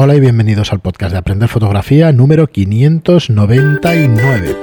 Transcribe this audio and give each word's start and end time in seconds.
Hola 0.00 0.14
y 0.14 0.20
bienvenidos 0.20 0.72
al 0.72 0.78
podcast 0.78 1.10
de 1.10 1.18
Aprender 1.18 1.48
Fotografía 1.48 2.12
número 2.12 2.46
599. 2.46 4.56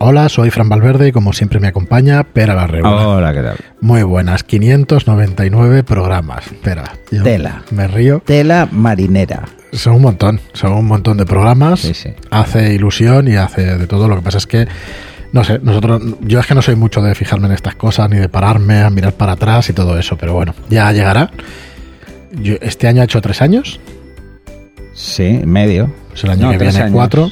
Hola, 0.00 0.28
soy 0.28 0.50
Fran 0.50 0.68
Valverde 0.68 1.06
y 1.06 1.12
como 1.12 1.32
siempre 1.32 1.60
me 1.60 1.68
acompaña 1.68 2.24
Pera 2.24 2.56
la 2.56 2.66
Reuna. 2.66 3.06
Hola, 3.06 3.32
¿qué 3.32 3.42
tal? 3.42 3.58
Muy 3.80 4.02
buenas, 4.02 4.42
599 4.42 5.84
programas. 5.84 6.48
Espera, 6.48 6.96
yo 7.12 7.22
Tela. 7.22 7.62
me 7.70 7.86
río. 7.86 8.24
Tela 8.26 8.68
marinera. 8.72 9.44
Son 9.70 9.94
un 9.94 10.02
montón, 10.02 10.40
son 10.54 10.72
un 10.72 10.84
montón 10.84 11.16
de 11.16 11.26
programas. 11.26 11.78
Sí, 11.78 11.94
sí. 11.94 12.10
Hace 12.30 12.74
ilusión 12.74 13.28
y 13.28 13.36
hace 13.36 13.78
de 13.78 13.86
todo. 13.86 14.08
Lo 14.08 14.16
que 14.16 14.22
pasa 14.22 14.38
es 14.38 14.48
que, 14.48 14.66
no 15.32 15.44
sé, 15.44 15.58
nosotros, 15.62 16.02
yo 16.20 16.40
es 16.40 16.46
que 16.46 16.54
no 16.54 16.62
soy 16.62 16.74
mucho 16.76 17.02
de 17.02 17.14
fijarme 17.14 17.46
en 17.46 17.52
estas 17.52 17.74
cosas, 17.74 18.08
ni 18.10 18.16
de 18.18 18.28
pararme 18.28 18.80
a 18.82 18.90
mirar 18.90 19.12
para 19.14 19.32
atrás 19.32 19.68
y 19.68 19.72
todo 19.72 19.98
eso, 19.98 20.16
pero 20.16 20.34
bueno, 20.34 20.54
ya 20.70 20.90
llegará. 20.92 21.30
Yo, 22.32 22.54
este 22.60 22.88
año 22.88 23.02
ha 23.02 23.04
hecho 23.04 23.20
tres 23.20 23.40
años, 23.42 23.80
Sí, 24.94 25.40
medio. 25.44 25.92
pues 26.08 26.24
el 26.24 26.30
año 26.30 26.42
No, 26.46 26.50
que 26.52 26.58
viene 26.58 26.78
años. 26.78 26.92
cuatro. 26.92 27.30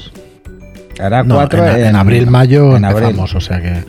Hará 1.00 1.22
No, 1.24 1.34
cuatro 1.34 1.66
en, 1.66 1.86
en 1.86 1.96
abril, 1.96 2.26
mayo 2.28 2.76
en 2.76 2.84
abril. 2.84 3.04
empezamos, 3.08 3.34
o 3.34 3.40
sea 3.40 3.60
que. 3.60 3.84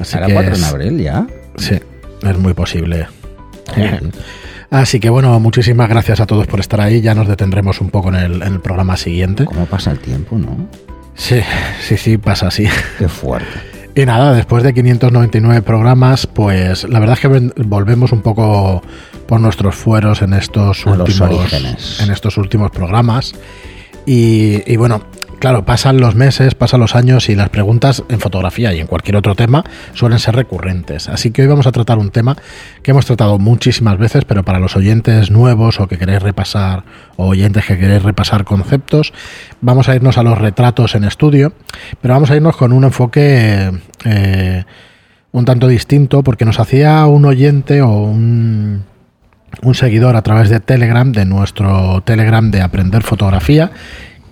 Así 0.00 0.16
Hará 0.16 0.26
que 0.26 0.34
cuatro 0.34 0.52
es- 0.52 0.58
en 0.58 0.64
abril 0.64 0.98
ya. 1.00 1.26
Sí, 1.56 1.78
es 2.22 2.38
muy 2.38 2.52
posible. 2.54 3.06
Así 4.70 4.98
que 5.00 5.08
bueno, 5.08 5.38
muchísimas 5.40 5.88
gracias 5.88 6.20
a 6.20 6.26
todos 6.26 6.46
por 6.46 6.60
estar 6.60 6.80
ahí. 6.80 7.00
Ya 7.00 7.14
nos 7.14 7.28
detendremos 7.28 7.80
un 7.80 7.90
poco 7.90 8.08
en 8.10 8.16
el, 8.16 8.42
en 8.42 8.54
el 8.54 8.60
programa 8.60 8.96
siguiente. 8.96 9.44
¿Cómo 9.44 9.66
pasa 9.66 9.90
el 9.92 9.98
tiempo, 10.00 10.36
no? 10.36 10.68
Sí, 11.14 11.40
sí, 11.80 11.96
sí, 11.96 12.18
pasa 12.18 12.48
así. 12.48 12.66
Qué 12.98 13.08
fuerte. 13.08 13.74
Y 13.96 14.04
nada, 14.06 14.34
después 14.34 14.64
de 14.64 14.74
599 14.74 15.62
programas, 15.62 16.26
pues 16.26 16.82
la 16.88 16.98
verdad 16.98 17.16
es 17.16 17.20
que 17.20 17.62
volvemos 17.64 18.10
un 18.10 18.22
poco 18.22 18.82
por 19.28 19.40
nuestros 19.40 19.76
fueros 19.76 20.20
en 20.22 20.32
estos 20.32 20.84
A 20.86 20.90
últimos 20.90 21.52
en 22.00 22.10
estos 22.10 22.36
últimos 22.36 22.72
programas. 22.72 23.34
Y, 24.04 24.70
y 24.70 24.76
bueno, 24.76 25.02
claro, 25.38 25.64
pasan 25.64 25.98
los 25.98 26.14
meses, 26.14 26.54
pasan 26.54 26.80
los 26.80 26.94
años 26.94 27.28
y 27.28 27.34
las 27.34 27.48
preguntas 27.48 28.02
en 28.08 28.20
fotografía 28.20 28.72
y 28.74 28.80
en 28.80 28.86
cualquier 28.86 29.16
otro 29.16 29.34
tema 29.34 29.64
suelen 29.92 30.18
ser 30.18 30.34
recurrentes. 30.36 31.08
Así 31.08 31.30
que 31.30 31.42
hoy 31.42 31.48
vamos 31.48 31.66
a 31.66 31.72
tratar 31.72 31.98
un 31.98 32.10
tema 32.10 32.36
que 32.82 32.90
hemos 32.90 33.06
tratado 33.06 33.38
muchísimas 33.38 33.98
veces, 33.98 34.24
pero 34.24 34.44
para 34.44 34.58
los 34.58 34.76
oyentes 34.76 35.30
nuevos 35.30 35.80
o 35.80 35.86
que 35.86 35.98
queréis 35.98 36.22
repasar, 36.22 36.84
o 37.16 37.28
oyentes 37.28 37.64
que 37.64 37.78
queréis 37.78 38.02
repasar 38.02 38.44
conceptos, 38.44 39.12
vamos 39.60 39.88
a 39.88 39.94
irnos 39.94 40.18
a 40.18 40.22
los 40.22 40.38
retratos 40.38 40.94
en 40.94 41.04
estudio, 41.04 41.52
pero 42.00 42.14
vamos 42.14 42.30
a 42.30 42.36
irnos 42.36 42.56
con 42.56 42.72
un 42.72 42.84
enfoque 42.84 43.70
eh, 44.04 44.64
un 45.32 45.44
tanto 45.44 45.66
distinto, 45.66 46.22
porque 46.22 46.44
nos 46.44 46.60
hacía 46.60 47.04
un 47.06 47.24
oyente 47.24 47.82
o 47.82 47.90
un, 47.90 48.84
un 49.62 49.74
seguidor 49.74 50.14
a 50.14 50.22
través 50.22 50.48
de 50.48 50.60
Telegram, 50.60 51.10
de 51.10 51.24
nuestro 51.24 52.02
Telegram 52.02 52.50
de 52.52 52.62
Aprender 52.62 53.02
Fotografía, 53.02 53.72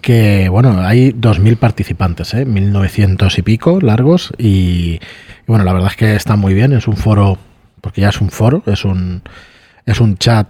que 0.03 0.49
bueno, 0.51 0.83
hay 0.83 1.13
2.000 1.13 1.57
participantes, 1.57 2.35
¿eh? 2.35 2.47
1.900 2.47 3.39
y 3.39 3.43
pico 3.43 3.81
largos, 3.81 4.35
y, 4.37 5.01
y 5.01 5.01
bueno, 5.47 5.65
la 5.65 5.73
verdad 5.73 5.91
es 5.91 5.97
que 5.97 6.15
está 6.15 6.37
muy 6.37 6.53
bien, 6.53 6.73
es 6.73 6.87
un 6.87 6.97
foro, 6.97 7.39
porque 7.81 8.03
ya 8.03 8.11
es 8.11 8.21
un 8.21 8.31
foro, 8.31 8.63
es 8.67 8.85
un, 8.85 9.23
es 9.87 10.01
un 10.01 10.19
chat, 10.19 10.49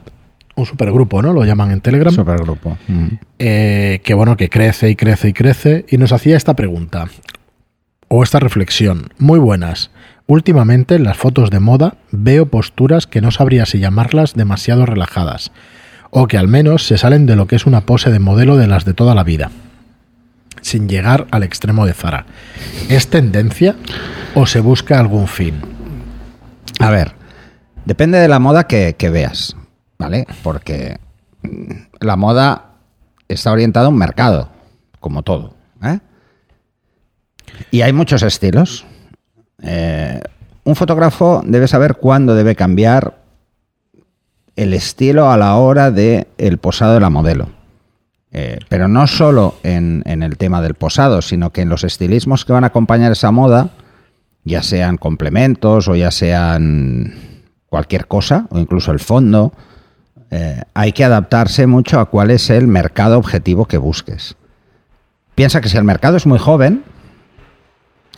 un 0.56 0.66
supergrupo, 0.66 1.22
¿no? 1.22 1.32
Lo 1.32 1.44
llaman 1.44 1.70
en 1.70 1.80
Telegram. 1.80 2.12
Supergrupo. 2.12 2.76
Mm. 2.88 3.06
Eh, 3.38 4.00
que 4.02 4.14
bueno, 4.14 4.36
que 4.36 4.48
crece 4.48 4.90
y 4.90 4.96
crece 4.96 5.28
y 5.28 5.32
crece, 5.32 5.84
y 5.88 5.98
nos 5.98 6.12
hacía 6.12 6.36
esta 6.36 6.56
pregunta, 6.56 7.08
o 8.08 8.22
esta 8.22 8.40
reflexión, 8.40 9.10
muy 9.18 9.38
buenas. 9.38 9.90
Últimamente 10.26 10.94
en 10.94 11.04
las 11.04 11.16
fotos 11.16 11.50
de 11.50 11.60
moda 11.60 11.96
veo 12.10 12.46
posturas 12.46 13.06
que 13.06 13.20
no 13.20 13.30
sabría 13.30 13.66
si 13.66 13.80
llamarlas 13.80 14.34
demasiado 14.34 14.86
relajadas, 14.86 15.52
o 16.14 16.26
que 16.26 16.36
al 16.36 16.46
menos 16.46 16.86
se 16.86 16.98
salen 16.98 17.24
de 17.24 17.36
lo 17.36 17.46
que 17.46 17.56
es 17.56 17.64
una 17.64 17.86
pose 17.86 18.10
de 18.10 18.18
modelo 18.18 18.58
de 18.58 18.66
las 18.66 18.84
de 18.84 18.92
toda 18.92 19.14
la 19.14 19.24
vida, 19.24 19.50
sin 20.60 20.86
llegar 20.86 21.26
al 21.30 21.42
extremo 21.42 21.86
de 21.86 21.94
Zara. 21.94 22.26
¿Es 22.90 23.08
tendencia 23.08 23.76
o 24.34 24.44
se 24.44 24.60
busca 24.60 25.00
algún 25.00 25.26
fin? 25.26 25.54
A 26.78 26.90
ver, 26.90 27.14
depende 27.86 28.18
de 28.18 28.28
la 28.28 28.38
moda 28.38 28.66
que, 28.66 28.94
que 28.98 29.08
veas, 29.08 29.56
¿vale? 29.98 30.26
Porque 30.42 30.98
mm, 31.42 31.72
la 32.00 32.16
moda 32.16 32.72
está 33.26 33.50
orientada 33.50 33.86
a 33.86 33.88
un 33.88 33.96
mercado, 33.96 34.50
como 35.00 35.22
todo. 35.22 35.54
¿eh? 35.82 35.98
Y 37.70 37.80
hay 37.80 37.94
muchos 37.94 38.22
estilos. 38.22 38.84
Eh, 39.62 40.20
un 40.64 40.76
fotógrafo 40.76 41.42
debe 41.46 41.68
saber 41.68 41.94
cuándo 41.94 42.34
debe 42.34 42.54
cambiar 42.54 43.21
el 44.56 44.74
estilo 44.74 45.30
a 45.30 45.36
la 45.36 45.56
hora 45.56 45.90
de 45.90 46.28
el 46.38 46.58
posado 46.58 46.94
de 46.94 47.00
la 47.00 47.10
modelo. 47.10 47.48
Eh, 48.32 48.58
pero 48.68 48.88
no 48.88 49.06
solo 49.06 49.56
en, 49.62 50.02
en 50.06 50.22
el 50.22 50.38
tema 50.38 50.62
del 50.62 50.74
posado, 50.74 51.20
sino 51.20 51.50
que 51.50 51.62
en 51.62 51.68
los 51.68 51.84
estilismos 51.84 52.44
que 52.44 52.52
van 52.52 52.64
a 52.64 52.68
acompañar 52.68 53.12
esa 53.12 53.30
moda, 53.30 53.70
ya 54.44 54.62
sean 54.62 54.96
complementos 54.96 55.88
o 55.88 55.94
ya 55.94 56.10
sean 56.10 57.14
cualquier 57.68 58.06
cosa, 58.06 58.46
o 58.50 58.58
incluso 58.58 58.92
el 58.92 59.00
fondo, 59.00 59.52
eh, 60.30 60.62
hay 60.74 60.92
que 60.92 61.04
adaptarse 61.04 61.66
mucho 61.66 62.00
a 62.00 62.06
cuál 62.06 62.30
es 62.30 62.50
el 62.50 62.66
mercado 62.66 63.18
objetivo 63.18 63.66
que 63.66 63.78
busques. 63.78 64.36
Piensa 65.34 65.60
que 65.60 65.68
si 65.68 65.76
el 65.76 65.84
mercado 65.84 66.16
es 66.16 66.26
muy 66.26 66.38
joven, 66.38 66.84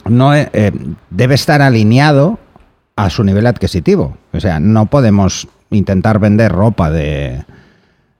no 0.08 0.34
eh, 0.34 0.72
debe 1.10 1.34
estar 1.34 1.62
alineado 1.62 2.38
a 2.96 3.10
su 3.10 3.24
nivel 3.24 3.46
adquisitivo. 3.46 4.16
O 4.32 4.40
sea, 4.40 4.60
no 4.60 4.86
podemos 4.86 5.48
intentar 5.74 6.18
vender 6.18 6.52
ropa 6.52 6.90
de, 6.90 7.44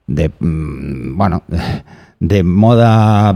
de 0.06 0.30
mm, 0.38 1.16
bueno, 1.16 1.42
de 2.20 2.42
moda 2.42 3.34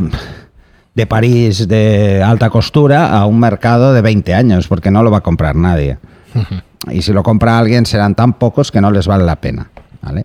de 0.95 1.07
París 1.07 1.69
de 1.69 2.23
alta 2.23 2.51
costura 2.51 3.17
a 3.17 3.27
un 3.27 3.39
mercado 3.39 3.93
de 3.93 4.03
20 4.03 4.35
años, 4.35 4.67
porque 4.67 4.91
no 4.91 5.03
lo 5.03 5.11
va 5.11 5.19
a 5.19 5.23
comprar 5.23 5.57
nadie. 5.57 5.99
Y 6.91 7.03
si 7.03 7.13
lo 7.13 7.25
compra 7.25 7.59
alguien 7.59 7.87
serán 7.87 8.15
tan 8.15 8.35
pocos 8.35 8.71
que 8.71 8.81
no 8.81 8.91
les 8.93 9.07
vale 9.07 9.25
la 9.25 9.37
pena. 9.37 9.69
¿vale? 10.01 10.25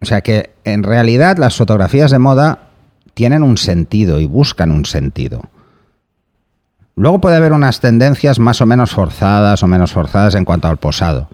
O 0.00 0.04
sea 0.04 0.20
que 0.20 0.50
en 0.64 0.82
realidad 0.82 1.38
las 1.38 1.56
fotografías 1.56 2.10
de 2.10 2.18
moda 2.18 2.70
tienen 3.14 3.42
un 3.42 3.56
sentido 3.56 4.20
y 4.20 4.26
buscan 4.26 4.70
un 4.70 4.84
sentido. 4.84 5.42
Luego 6.94 7.20
puede 7.20 7.36
haber 7.36 7.52
unas 7.52 7.80
tendencias 7.80 8.38
más 8.38 8.60
o 8.60 8.66
menos 8.66 8.90
forzadas 8.90 9.62
o 9.62 9.66
menos 9.66 9.92
forzadas 9.92 10.34
en 10.34 10.44
cuanto 10.44 10.68
al 10.68 10.76
posado. 10.76 11.28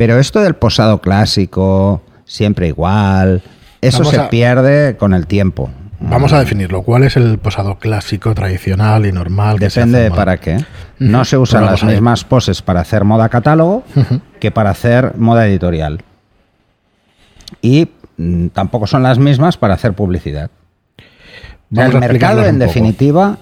Pero 0.00 0.18
esto 0.18 0.40
del 0.40 0.54
posado 0.54 1.02
clásico, 1.02 2.00
siempre 2.24 2.68
igual, 2.68 3.42
eso 3.82 3.98
Vamos 3.98 4.14
se 4.14 4.20
a- 4.22 4.30
pierde 4.30 4.96
con 4.96 5.12
el 5.12 5.26
tiempo. 5.26 5.68
Vamos 6.00 6.32
a 6.32 6.38
definirlo. 6.38 6.80
¿Cuál 6.80 7.02
es 7.02 7.18
el 7.18 7.36
posado 7.36 7.78
clásico, 7.78 8.34
tradicional 8.34 9.04
y 9.04 9.12
normal? 9.12 9.58
Depende 9.58 9.98
de 10.00 10.10
para 10.10 10.38
qué. 10.38 10.64
No 10.98 11.26
se 11.26 11.36
usan 11.36 11.66
las 11.66 11.84
mismas 11.84 12.24
poses 12.24 12.62
para 12.62 12.80
hacer 12.80 13.04
moda 13.04 13.28
catálogo 13.28 13.84
que 14.40 14.50
para 14.50 14.70
hacer 14.70 15.16
moda 15.18 15.46
editorial. 15.46 16.00
Y 17.60 17.90
mm, 18.16 18.46
tampoco 18.48 18.86
son 18.86 19.02
las 19.02 19.18
mismas 19.18 19.58
para 19.58 19.74
hacer 19.74 19.92
publicidad. 19.92 20.50
Vamos 21.68 21.92
el 21.96 22.00
mercado, 22.00 22.46
en 22.46 22.54
poco. 22.58 22.66
definitiva, 22.68 23.36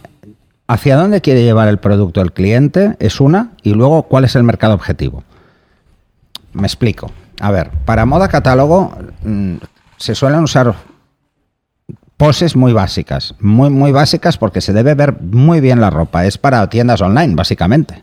hacia 0.66 0.96
dónde 0.96 1.20
quiere 1.20 1.44
llevar 1.44 1.68
el 1.68 1.78
producto 1.78 2.20
el 2.20 2.32
cliente 2.32 2.96
es 2.98 3.20
una, 3.20 3.52
y 3.62 3.74
luego 3.74 4.02
cuál 4.08 4.24
es 4.24 4.34
el 4.34 4.42
mercado 4.42 4.74
objetivo. 4.74 5.22
Me 6.58 6.66
explico. 6.66 7.10
A 7.40 7.50
ver, 7.50 7.70
para 7.84 8.04
moda 8.04 8.28
catálogo 8.28 8.92
mm, 9.22 9.56
se 9.96 10.14
suelen 10.14 10.42
usar 10.42 10.74
poses 12.16 12.56
muy 12.56 12.72
básicas, 12.72 13.34
muy 13.38 13.70
muy 13.70 13.92
básicas 13.92 14.36
porque 14.36 14.60
se 14.60 14.72
debe 14.72 14.94
ver 14.94 15.20
muy 15.20 15.60
bien 15.60 15.80
la 15.80 15.88
ropa. 15.88 16.26
Es 16.26 16.36
para 16.36 16.68
tiendas 16.68 17.00
online, 17.00 17.34
básicamente. 17.34 18.02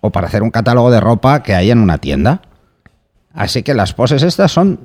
O 0.00 0.10
para 0.10 0.28
hacer 0.28 0.42
un 0.42 0.50
catálogo 0.50 0.90
de 0.90 1.00
ropa 1.00 1.42
que 1.42 1.54
hay 1.54 1.70
en 1.70 1.78
una 1.78 1.98
tienda. 1.98 2.40
Así 3.34 3.62
que 3.62 3.74
las 3.74 3.92
poses 3.92 4.22
estas 4.22 4.50
son 4.50 4.80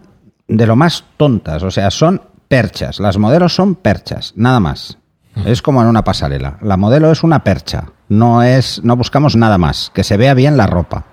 de 0.48 0.68
lo 0.68 0.76
más 0.76 1.06
tontas, 1.18 1.64
o 1.64 1.72
sea, 1.72 1.90
son 1.90 2.22
perchas. 2.50 3.00
Las 3.00 3.18
modelos 3.18 3.56
son 3.56 3.76
perchas, 3.76 4.34
nada 4.36 4.60
más. 4.60 4.98
Es 5.46 5.62
como 5.62 5.82
en 5.82 5.88
una 5.88 6.04
pasarela. 6.04 6.58
La 6.62 6.78
modelo 6.78 7.12
es 7.12 7.24
una 7.24 7.44
percha, 7.44 7.86
no 8.10 8.44
es 8.44 8.84
no 8.84 8.96
buscamos 8.98 9.36
nada 9.36 9.58
más, 9.58 9.90
que 9.94 10.04
se 10.04 10.18
vea 10.18 10.34
bien 10.34 10.58
la 10.58 10.68
ropa. 10.68 11.06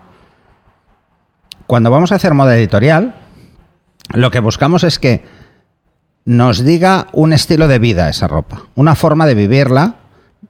Cuando 1.70 1.92
vamos 1.92 2.10
a 2.10 2.16
hacer 2.16 2.34
moda 2.34 2.56
editorial, 2.56 3.14
lo 4.12 4.32
que 4.32 4.40
buscamos 4.40 4.82
es 4.82 4.98
que 4.98 5.24
nos 6.24 6.64
diga 6.64 7.06
un 7.12 7.32
estilo 7.32 7.68
de 7.68 7.78
vida 7.78 8.08
esa 8.08 8.26
ropa, 8.26 8.62
una 8.74 8.96
forma 8.96 9.24
de 9.24 9.36
vivirla 9.36 9.94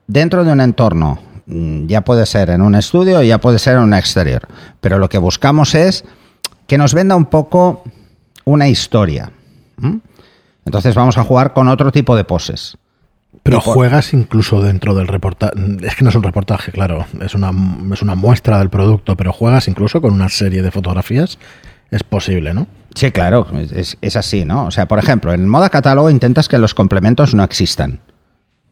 dentro 0.07 0.45
de 0.45 0.53
un 0.53 0.63
entorno. 0.63 1.19
Mm, 1.45 1.89
Ya 1.89 2.01
puede 2.01 2.25
ser 2.25 2.49
en 2.49 2.63
un 2.63 2.75
estudio, 2.75 3.23
ya 3.23 3.37
puede 3.37 3.59
ser 3.59 3.75
en 3.77 3.83
un 3.83 3.93
exterior. 3.93 4.49
Pero 4.81 4.99
lo 4.99 5.11
que 5.11 5.19
buscamos 5.19 5.75
es 5.75 6.07
que 6.67 6.79
nos 6.79 6.95
venda 6.95 7.17
un 7.17 7.27
poco 7.27 7.85
una 8.47 8.69
historia. 8.69 9.31
Entonces 10.65 10.95
vamos 10.95 11.19
a 11.19 11.25
jugar 11.25 11.53
con 11.53 11.69
otro 11.69 11.93
tipo 11.93 12.17
de 12.17 12.25
poses. 12.25 12.79
Pero 13.43 13.61
por- 13.61 13.75
juegas 13.75 14.13
incluso 14.13 14.61
dentro 14.63 14.95
del 14.95 15.09
reportaje. 15.09 15.53
Es 15.83 15.97
que 15.97 16.05
no 16.05 16.11
es 16.11 16.17
un 16.17 16.23
reportaje, 16.23 16.73
claro. 16.73 17.07
Es 17.21 17.35
una, 17.35 17.51
es 17.93 18.03
una 18.03 18.15
muestra 18.15 18.59
del 18.59 18.69
producto, 18.71 19.17
pero 19.17 19.33
juegas 19.33 19.67
incluso 19.69 20.01
con 20.01 20.13
una 20.13 20.29
serie 20.29 20.63
de 20.63 20.71
fotografías. 20.71 21.39
Es 21.91 22.03
posible, 22.05 22.55
¿no? 22.55 22.67
Sí, 22.95 23.11
claro, 23.11 23.47
es, 23.75 23.97
es 24.01 24.17
así, 24.17 24.45
¿no? 24.45 24.67
O 24.67 24.71
sea, 24.71 24.87
por 24.87 24.99
ejemplo, 24.99 25.33
en 25.33 25.49
moda 25.49 25.71
catálogo 25.71 26.11
intentas 26.11 26.49
que 26.49 26.59
los 26.59 26.75
complementos 26.75 27.35
no 27.35 27.43
existan. 27.43 28.01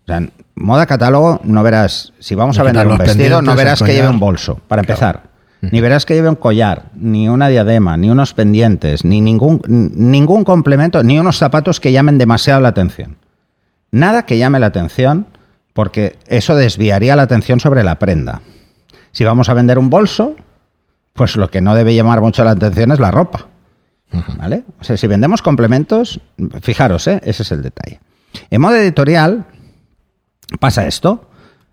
O 0.05 0.07
sea, 0.07 0.19
en 0.19 0.33
moda 0.55 0.87
catálogo 0.87 1.41
no 1.45 1.63
verás, 1.63 2.13
si 2.19 2.35
vamos 2.35 2.59
a 2.59 2.63
vender 2.63 2.87
un 2.87 2.99
vestido, 2.99 3.43
no 3.43 3.55
verás 3.57 3.83
que 3.83 3.93
lleve 3.93 4.09
un 4.09 4.21
bolso, 4.21 4.61
para 4.69 4.83
Claro. 4.83 4.93
empezar. 4.93 5.29
Ni 5.61 5.81
verás 5.81 6.07
que 6.07 6.15
lleve 6.15 6.29
un 6.29 6.37
collar, 6.37 6.85
ni 6.95 7.29
una 7.29 7.49
diadema, 7.49 7.97
ni 7.97 8.11
unos 8.11 8.33
pendientes, 8.35 9.05
ni 9.05 9.21
ningún, 9.21 9.61
ningún 9.67 10.45
complemento, 10.45 11.03
ni 11.03 11.19
unos 11.19 11.37
zapatos 11.39 11.81
que 11.81 11.91
llamen 11.91 12.17
demasiado 12.19 12.61
la 12.61 12.69
atención. 12.69 13.17
Nada 13.91 14.27
que 14.27 14.39
llame 14.39 14.59
la 14.59 14.67
atención, 14.67 15.27
porque 15.73 16.19
eso 16.27 16.57
desviaría 16.57 17.17
la 17.17 17.23
atención 17.23 17.61
sobre 17.61 17.85
la 17.85 17.99
prenda. 17.99 18.43
Si 19.13 19.25
vamos 19.25 19.49
a 19.49 19.55
vender 19.55 19.79
un 19.79 19.91
bolso, 19.91 20.37
pues 21.15 21.37
lo 21.37 21.51
que 21.51 21.61
no 21.61 21.75
debe 21.75 21.95
llamar 21.95 22.21
mucho 22.21 22.45
la 22.45 22.53
atención 22.53 22.93
es 22.93 23.01
la 23.01 23.11
ropa. 23.11 23.47
¿Vale? 24.39 24.65
O 24.81 24.85
sea, 24.85 24.97
si 24.97 25.07
vendemos 25.07 25.43
complementos, 25.43 26.21
fijaros, 26.63 27.07
¿eh? 27.07 27.21
ese 27.25 27.43
es 27.43 27.53
el 27.53 27.63
detalle. 27.63 28.01
En 28.51 28.61
modo 28.61 28.77
editorial 28.77 29.47
pasa 30.61 30.87
esto. 30.87 31.29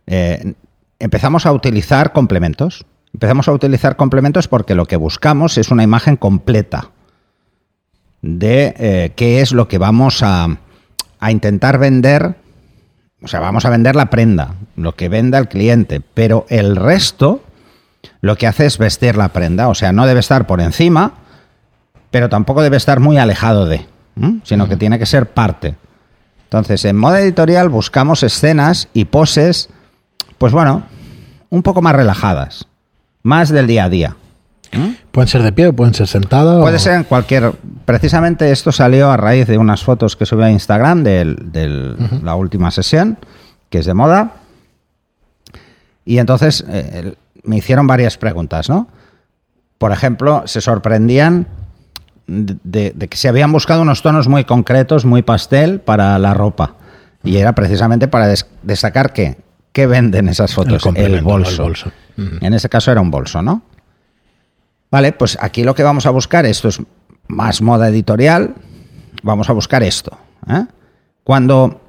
Eh, 0.05 0.53
empezamos 0.99 1.45
a 1.45 1.51
utilizar 1.51 2.11
complementos. 2.13 2.85
Empezamos 3.13 3.47
a 3.47 3.53
utilizar 3.53 3.95
complementos 3.95 4.47
porque 4.47 4.75
lo 4.75 4.85
que 4.85 4.97
buscamos 4.97 5.57
es 5.57 5.71
una 5.71 5.83
imagen 5.83 6.17
completa 6.17 6.91
de 8.21 8.73
eh, 8.77 9.13
qué 9.15 9.41
es 9.41 9.51
lo 9.51 9.67
que 9.67 9.77
vamos 9.77 10.21
a, 10.23 10.57
a 11.25 11.31
intentar 11.31 11.79
vender. 11.79 12.35
O 13.21 13.27
sea, 13.27 13.39
vamos 13.39 13.65
a 13.65 13.69
vender 13.69 13.95
la 13.95 14.09
prenda, 14.11 14.55
lo 14.75 14.95
que 14.95 15.09
venda 15.09 15.39
el 15.39 15.47
cliente, 15.47 16.01
pero 16.13 16.45
el 16.49 16.75
resto 16.75 17.43
lo 18.21 18.35
que 18.35 18.45
hace 18.45 18.67
es 18.67 18.77
vestir 18.77 19.17
la 19.17 19.29
prenda. 19.29 19.67
O 19.67 19.75
sea, 19.75 19.91
no 19.91 20.05
debe 20.05 20.19
estar 20.19 20.45
por 20.45 20.61
encima, 20.61 21.13
pero 22.11 22.29
tampoco 22.29 22.61
debe 22.61 22.77
estar 22.77 22.99
muy 22.99 23.17
alejado 23.17 23.65
de, 23.65 23.87
sino 24.43 24.69
que 24.69 24.77
tiene 24.77 24.99
que 24.99 25.07
ser 25.07 25.31
parte. 25.31 25.75
Entonces, 26.43 26.85
en 26.85 26.95
modo 26.95 27.17
editorial 27.17 27.69
buscamos 27.69 28.21
escenas 28.21 28.87
y 28.93 29.05
poses, 29.05 29.69
pues 30.37 30.53
bueno, 30.53 30.83
un 31.49 31.63
poco 31.63 31.81
más 31.81 31.95
relajadas, 31.95 32.67
más 33.23 33.49
del 33.49 33.65
día 33.65 33.85
a 33.85 33.89
día. 33.89 34.15
Pueden 35.11 35.27
ser 35.27 35.43
de 35.43 35.51
pie, 35.51 35.71
pueden 35.73 35.93
ser 35.93 36.07
sentadas. 36.07 36.61
Puede 36.61 36.75
o- 36.75 36.79
ser 36.79 36.93
en 36.95 37.03
cualquier. 37.03 37.53
Precisamente 37.85 38.51
esto 38.51 38.71
salió 38.71 39.11
a 39.11 39.17
raíz 39.17 39.47
de 39.47 39.57
unas 39.57 39.83
fotos 39.83 40.15
que 40.15 40.25
subí 40.25 40.43
a 40.43 40.51
Instagram 40.51 41.03
de 41.03 41.95
la 42.23 42.35
última 42.35 42.71
sesión, 42.71 43.17
que 43.69 43.79
es 43.79 43.85
de 43.85 43.93
moda. 43.93 44.33
Y 46.05 46.19
entonces 46.19 46.63
eh, 46.67 47.15
me 47.43 47.57
hicieron 47.57 47.87
varias 47.87 48.17
preguntas, 48.17 48.69
¿no? 48.69 48.87
Por 49.77 49.91
ejemplo, 49.91 50.43
se 50.45 50.61
sorprendían 50.61 51.47
de, 52.27 52.93
que 53.09 53.17
se 53.17 53.27
habían 53.27 53.51
buscado 53.51 53.81
unos 53.81 54.01
tonos 54.01 54.27
muy 54.27 54.45
concretos, 54.45 55.05
muy 55.05 55.21
pastel 55.21 55.79
para 55.79 56.17
la 56.19 56.33
ropa. 56.33 56.75
Y 57.23 57.37
era 57.37 57.53
precisamente 57.55 58.07
para 58.07 58.27
des- 58.27 58.45
destacar 58.63 59.13
que, 59.13 59.37
¿qué 59.73 59.87
venden 59.87 60.29
esas 60.29 60.53
fotos? 60.53 60.83
El, 60.95 61.21
bolso. 61.21 61.63
En 62.41 62.53
ese 62.53 62.69
caso 62.69 62.91
era 62.91 63.01
un 63.01 63.11
bolso, 63.11 63.41
¿no? 63.41 63.63
Vale, 64.95 65.11
pues 65.11 65.37
aquí 65.41 65.65
lo 65.65 65.75
que 65.75 65.83
vamos 65.83 66.05
a 66.05 66.09
buscar, 66.09 66.45
esto 66.45 66.69
es 66.69 66.81
más 67.27 67.61
moda 67.61 67.89
editorial, 67.89 68.55
vamos 69.23 69.49
a 69.49 69.51
buscar 69.51 69.83
esto. 69.83 70.17
¿eh? 70.47 70.67
Cuando 71.25 71.81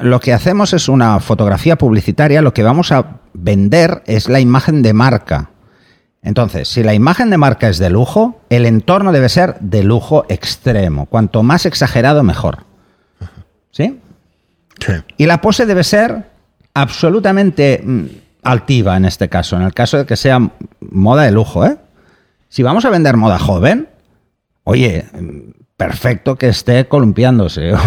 lo 0.00 0.18
que 0.18 0.32
hacemos 0.32 0.72
es 0.72 0.88
una 0.88 1.20
fotografía 1.20 1.76
publicitaria, 1.76 2.40
lo 2.40 2.54
que 2.54 2.62
vamos 2.62 2.90
a 2.90 3.20
vender 3.34 4.02
es 4.06 4.30
la 4.30 4.40
imagen 4.40 4.80
de 4.80 4.94
marca. 4.94 5.50
Entonces, 6.22 6.66
si 6.66 6.82
la 6.82 6.94
imagen 6.94 7.28
de 7.28 7.36
marca 7.36 7.68
es 7.68 7.76
de 7.76 7.90
lujo, 7.90 8.40
el 8.48 8.64
entorno 8.64 9.12
debe 9.12 9.28
ser 9.28 9.58
de 9.60 9.84
lujo 9.84 10.24
extremo. 10.30 11.04
Cuanto 11.04 11.42
más 11.42 11.66
exagerado, 11.66 12.22
mejor. 12.22 12.64
¿Sí? 13.72 14.00
Sí. 14.80 14.92
Y 15.18 15.26
la 15.26 15.42
pose 15.42 15.66
debe 15.66 15.84
ser 15.84 16.30
absolutamente 16.72 17.82
mm, 17.84 18.04
altiva 18.42 18.96
en 18.96 19.04
este 19.04 19.28
caso, 19.28 19.54
en 19.56 19.64
el 19.64 19.74
caso 19.74 19.98
de 19.98 20.06
que 20.06 20.16
sea 20.16 20.38
moda 20.80 21.24
de 21.24 21.30
lujo, 21.30 21.66
¿eh? 21.66 21.76
Si 22.54 22.62
vamos 22.62 22.84
a 22.84 22.90
vender 22.90 23.16
moda 23.16 23.40
joven, 23.40 23.88
oye, 24.62 25.06
perfecto 25.76 26.36
que 26.36 26.46
esté 26.46 26.86
columpiándose 26.86 27.74
o, 27.74 27.78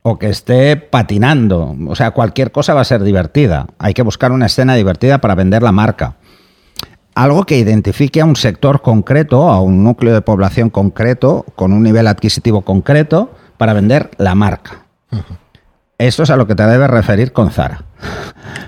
o 0.00 0.18
que 0.18 0.30
esté 0.30 0.76
patinando, 0.76 1.76
o 1.86 1.94
sea, 1.94 2.12
cualquier 2.12 2.50
cosa 2.50 2.72
va 2.72 2.80
a 2.80 2.84
ser 2.84 3.02
divertida. 3.02 3.66
Hay 3.78 3.92
que 3.92 4.00
buscar 4.00 4.32
una 4.32 4.46
escena 4.46 4.74
divertida 4.74 5.20
para 5.20 5.34
vender 5.34 5.62
la 5.62 5.72
marca. 5.72 6.16
Algo 7.14 7.44
que 7.44 7.58
identifique 7.58 8.22
a 8.22 8.24
un 8.24 8.36
sector 8.36 8.80
concreto, 8.80 9.50
a 9.50 9.60
un 9.60 9.84
núcleo 9.84 10.14
de 10.14 10.22
población 10.22 10.70
concreto, 10.70 11.44
con 11.54 11.74
un 11.74 11.82
nivel 11.82 12.06
adquisitivo 12.06 12.62
concreto, 12.62 13.34
para 13.58 13.74
vender 13.74 14.12
la 14.16 14.34
marca. 14.34 14.86
Esto 15.98 16.22
es 16.22 16.30
a 16.30 16.36
lo 16.36 16.46
que 16.46 16.54
te 16.54 16.66
debes 16.66 16.88
referir 16.88 17.34
con 17.34 17.50
Zara. 17.50 17.84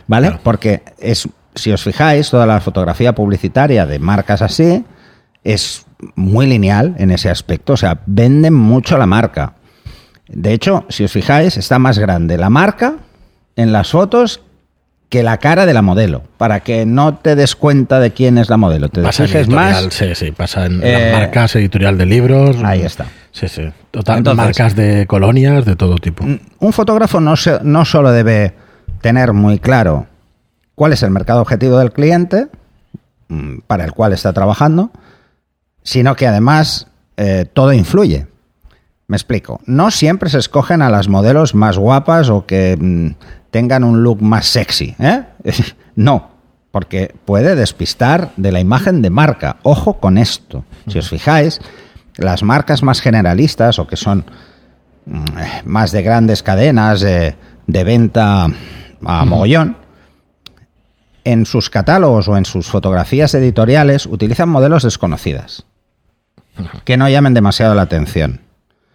¿Vale? 0.07 0.27
Claro. 0.27 0.43
Porque 0.45 0.83
es, 0.99 1.27
si 1.55 1.73
os 1.73 1.83
fijáis, 1.83 2.29
toda 2.29 2.45
la 2.45 2.61
fotografía 2.61 3.15
publicitaria 3.15 3.87
de 3.87 3.99
marcas 3.99 4.43
así 4.43 4.85
es 5.45 5.87
muy 6.15 6.47
lineal 6.47 6.95
en 6.99 7.11
ese 7.11 7.31
aspecto. 7.31 7.75
O 7.75 7.77
sea, 7.77 8.01
venden 8.07 8.55
mucho 8.55 8.99
la 8.99 9.07
marca. 9.07 9.55
De 10.29 10.53
hecho, 10.53 10.85
si 10.89 11.05
os 11.05 11.13
fijáis, 11.13 11.57
está 11.57 11.79
más 11.79 11.99
grande 11.99 12.39
la 12.39 12.51
marca 12.51 12.95
en 13.57 13.73
las 13.73 13.91
fotos 13.91 14.41
que 15.09 15.23
la 15.23 15.37
cara 15.37 15.67
de 15.67 15.75
la 15.75 15.83
modelo, 15.83 16.23
para 16.39 16.61
que 16.61 16.87
no 16.87 17.17
te 17.17 17.37
des 17.37 17.55
cuenta 17.55 18.01
de 18.01 18.13
quién 18.13 18.39
es 18.39 18.49
la 18.49 18.57
modelo. 18.57 18.89
Te 18.89 19.03
Pasa 19.03 19.25
en 19.25 19.29
fijes 19.29 19.49
más. 19.51 19.89
sí, 19.91 20.15
sí, 20.15 20.31
pasa 20.33 20.65
en 20.65 20.81
Eh, 20.83 21.11
las 21.13 21.21
marcas, 21.21 21.55
editorial 21.57 21.99
de 21.99 22.07
libros. 22.07 22.57
Ahí 22.65 22.81
está. 22.81 23.07
Sí, 23.31 23.47
sí. 23.47 23.69
Total, 23.91 24.19
Entonces- 24.19 24.45
marcas 24.47 24.75
de 24.75 25.07
colonias, 25.07 25.67
de 25.67 25.77
todo 25.77 25.97
tipo. 25.97 26.25
Un 26.25 26.73
fotógrafo 26.73 27.21
no, 27.21 27.37
se- 27.37 27.59
no 27.63 27.85
solo 27.85 28.11
debe 28.11 28.55
tener 29.03 29.35
muy 29.35 29.59
claro 29.59 30.07
cuál 30.75 30.95
es 30.95 31.03
el 31.03 31.11
mercado 31.11 31.43
objetivo 31.43 31.77
del 31.77 31.93
cliente 31.93 32.47
mm, 33.29 33.59
para 33.67 33.85
el 33.85 33.93
cual 33.93 34.15
está 34.15 34.33
trabajando, 34.33 34.91
sino 35.83 36.17
que 36.17 36.27
además 36.27 36.89
eh, 37.17 37.47
todo 37.53 37.73
influye. 37.73 38.27
Me 39.07 39.17
explico. 39.17 39.61
No 39.67 39.91
siempre 39.91 40.31
se 40.31 40.39
escogen 40.39 40.81
a 40.81 40.91
las 40.91 41.09
modelos 41.09 41.55
más 41.55 41.77
guapas 41.77 42.31
o 42.31 42.47
que 42.47 42.77
mm, 42.81 43.09
tengan 43.51 43.85
un 43.85 44.03
look 44.03 44.23
más 44.23 44.47
sexy. 44.47 44.97
¿eh? 44.99 45.25
no, 45.97 46.31
porque 46.71 47.15
puede 47.25 47.55
despistar 47.55 48.33
de 48.37 48.53
la 48.53 48.61
imagen 48.61 49.03
de 49.03 49.11
marca. 49.11 49.57
Ojo 49.63 50.01
con 50.01 50.19
esto. 50.19 50.65
Si 50.89 50.99
os 50.99 51.11
fijáis, 51.11 51.61
las 52.17 52.43
marcas 52.43 52.83
más 52.83 53.01
generalistas 53.01 53.79
o 53.79 53.87
que 53.87 53.97
son 53.97 54.25
mm, 55.05 55.25
más 55.65 55.93
de 55.93 56.03
grandes 56.03 56.43
cadenas 56.43 57.01
de, 57.01 57.37
de 57.67 57.85
venta 57.85 58.47
a 59.05 59.25
mogollón, 59.25 59.77
en 61.25 61.45
sus 61.45 61.71
catálogos 61.71 62.29
o 62.29 62.37
en 62.37 62.45
sus 62.45 62.69
fotografías 62.69 63.35
editoriales 63.35 64.07
utilizan 64.07 64.49
modelos 64.49 64.83
desconocidas 64.83 65.67
que 66.85 66.97
no 66.97 67.09
llamen 67.09 67.35
demasiado 67.35 67.75
la 67.75 67.83
atención. 67.83 68.41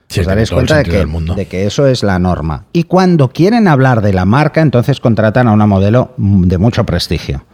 Sí, 0.10 0.22
Os 0.22 0.26
daréis 0.28 0.52
cuenta 0.52 0.78
de 0.78 0.84
que, 0.86 1.58
de 1.58 1.66
eso 1.66 1.86
es 1.86 2.02
la 2.02 2.18
norma. 2.18 2.66
Y 2.72 2.84
cuando 2.84 3.30
quieren 3.30 3.68
hablar 3.68 4.02
de 4.02 4.14
la 4.14 4.24
marca, 4.26 4.62
entonces 4.62 5.02
contratan 5.02 5.48
a 5.48 5.52
una 5.52 5.66
modelo 5.68 6.14
de 6.18 6.58
mucho 6.58 6.86
prestigio. 6.86 7.46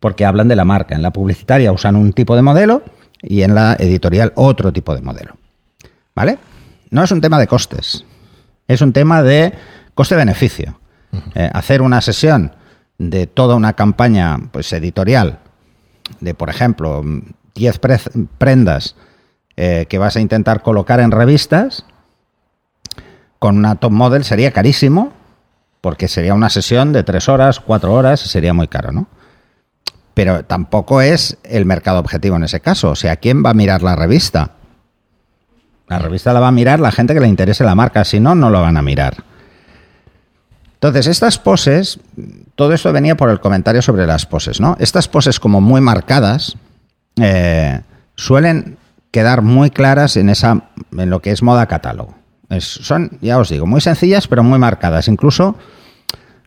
Porque 0.00 0.24
hablan 0.24 0.48
de 0.48 0.56
la 0.56 0.64
marca. 0.64 0.94
En 0.96 1.02
la 1.02 1.12
publicitaria 1.12 1.70
usan 1.72 1.94
un 1.96 2.12
tipo 2.12 2.34
de 2.34 2.42
modelo 2.42 2.82
y 3.22 3.42
en 3.42 3.54
la 3.54 3.74
editorial 3.78 4.32
otro 4.34 4.72
tipo 4.72 4.94
de 4.94 5.00
modelo. 5.02 5.36
¿Vale? 6.14 6.38
No 6.90 7.04
es 7.04 7.10
un 7.12 7.20
tema 7.20 7.38
de 7.38 7.46
costes. 7.46 8.04
Es 8.66 8.80
un 8.80 8.92
tema 8.92 9.22
de 9.22 9.52
coste-beneficio. 9.94 10.80
Eh, 11.34 11.48
hacer 11.52 11.82
una 11.82 12.00
sesión 12.00 12.52
de 12.98 13.26
toda 13.26 13.54
una 13.54 13.74
campaña 13.74 14.36
pues, 14.50 14.72
editorial 14.72 15.38
de, 16.20 16.34
por 16.34 16.50
ejemplo, 16.50 17.02
mm, 17.02 17.20
10 17.54 17.78
pre- 17.78 18.00
prendas 18.38 18.96
eh, 19.56 19.86
que 19.88 19.98
vas 19.98 20.16
a 20.16 20.20
intentar 20.20 20.62
colocar 20.62 21.00
en 21.00 21.10
revistas, 21.10 21.84
con 23.38 23.58
una 23.58 23.76
top 23.76 23.92
model 23.92 24.24
sería 24.24 24.52
carísimo, 24.52 25.12
porque 25.80 26.08
sería 26.08 26.34
una 26.34 26.50
sesión 26.50 26.92
de 26.92 27.04
3 27.04 27.28
horas, 27.28 27.60
4 27.60 27.92
horas, 27.92 28.24
y 28.24 28.28
sería 28.28 28.52
muy 28.52 28.68
caro, 28.68 28.92
¿no? 28.92 29.06
Pero 30.14 30.44
tampoco 30.44 31.00
es 31.00 31.38
el 31.44 31.66
mercado 31.66 32.00
objetivo 32.00 32.36
en 32.36 32.44
ese 32.44 32.60
caso. 32.60 32.90
O 32.90 32.96
sea, 32.96 33.16
¿quién 33.16 33.44
va 33.44 33.50
a 33.50 33.54
mirar 33.54 33.82
la 33.82 33.96
revista? 33.96 34.52
La 35.88 35.98
revista 35.98 36.32
la 36.32 36.40
va 36.40 36.48
a 36.48 36.52
mirar 36.52 36.80
la 36.80 36.90
gente 36.90 37.14
que 37.14 37.20
le 37.20 37.28
interese 37.28 37.64
la 37.64 37.74
marca, 37.74 38.04
si 38.04 38.18
no, 38.18 38.34
no 38.34 38.50
lo 38.50 38.60
van 38.60 38.76
a 38.76 38.82
mirar. 38.82 39.22
Entonces, 40.74 41.06
estas 41.06 41.38
poses, 41.38 42.00
todo 42.54 42.72
esto 42.72 42.92
venía 42.92 43.16
por 43.16 43.30
el 43.30 43.40
comentario 43.40 43.82
sobre 43.82 44.06
las 44.06 44.26
poses, 44.26 44.60
¿no? 44.60 44.76
Estas 44.80 45.08
poses 45.08 45.40
como 45.40 45.60
muy 45.60 45.80
marcadas 45.80 46.56
eh, 47.20 47.80
suelen 48.16 48.76
quedar 49.16 49.40
muy 49.40 49.70
claras 49.70 50.18
en, 50.18 50.28
esa, 50.28 50.64
en 50.92 51.08
lo 51.08 51.20
que 51.22 51.30
es 51.30 51.42
moda 51.42 51.64
catálogo. 51.66 52.14
Es- 52.50 52.64
son, 52.82 53.12
ya 53.22 53.38
os 53.38 53.48
digo, 53.48 53.64
muy 53.66 53.80
sencillas 53.80 54.28
pero 54.28 54.42
muy 54.42 54.58
marcadas. 54.58 55.08
Incluso 55.08 55.56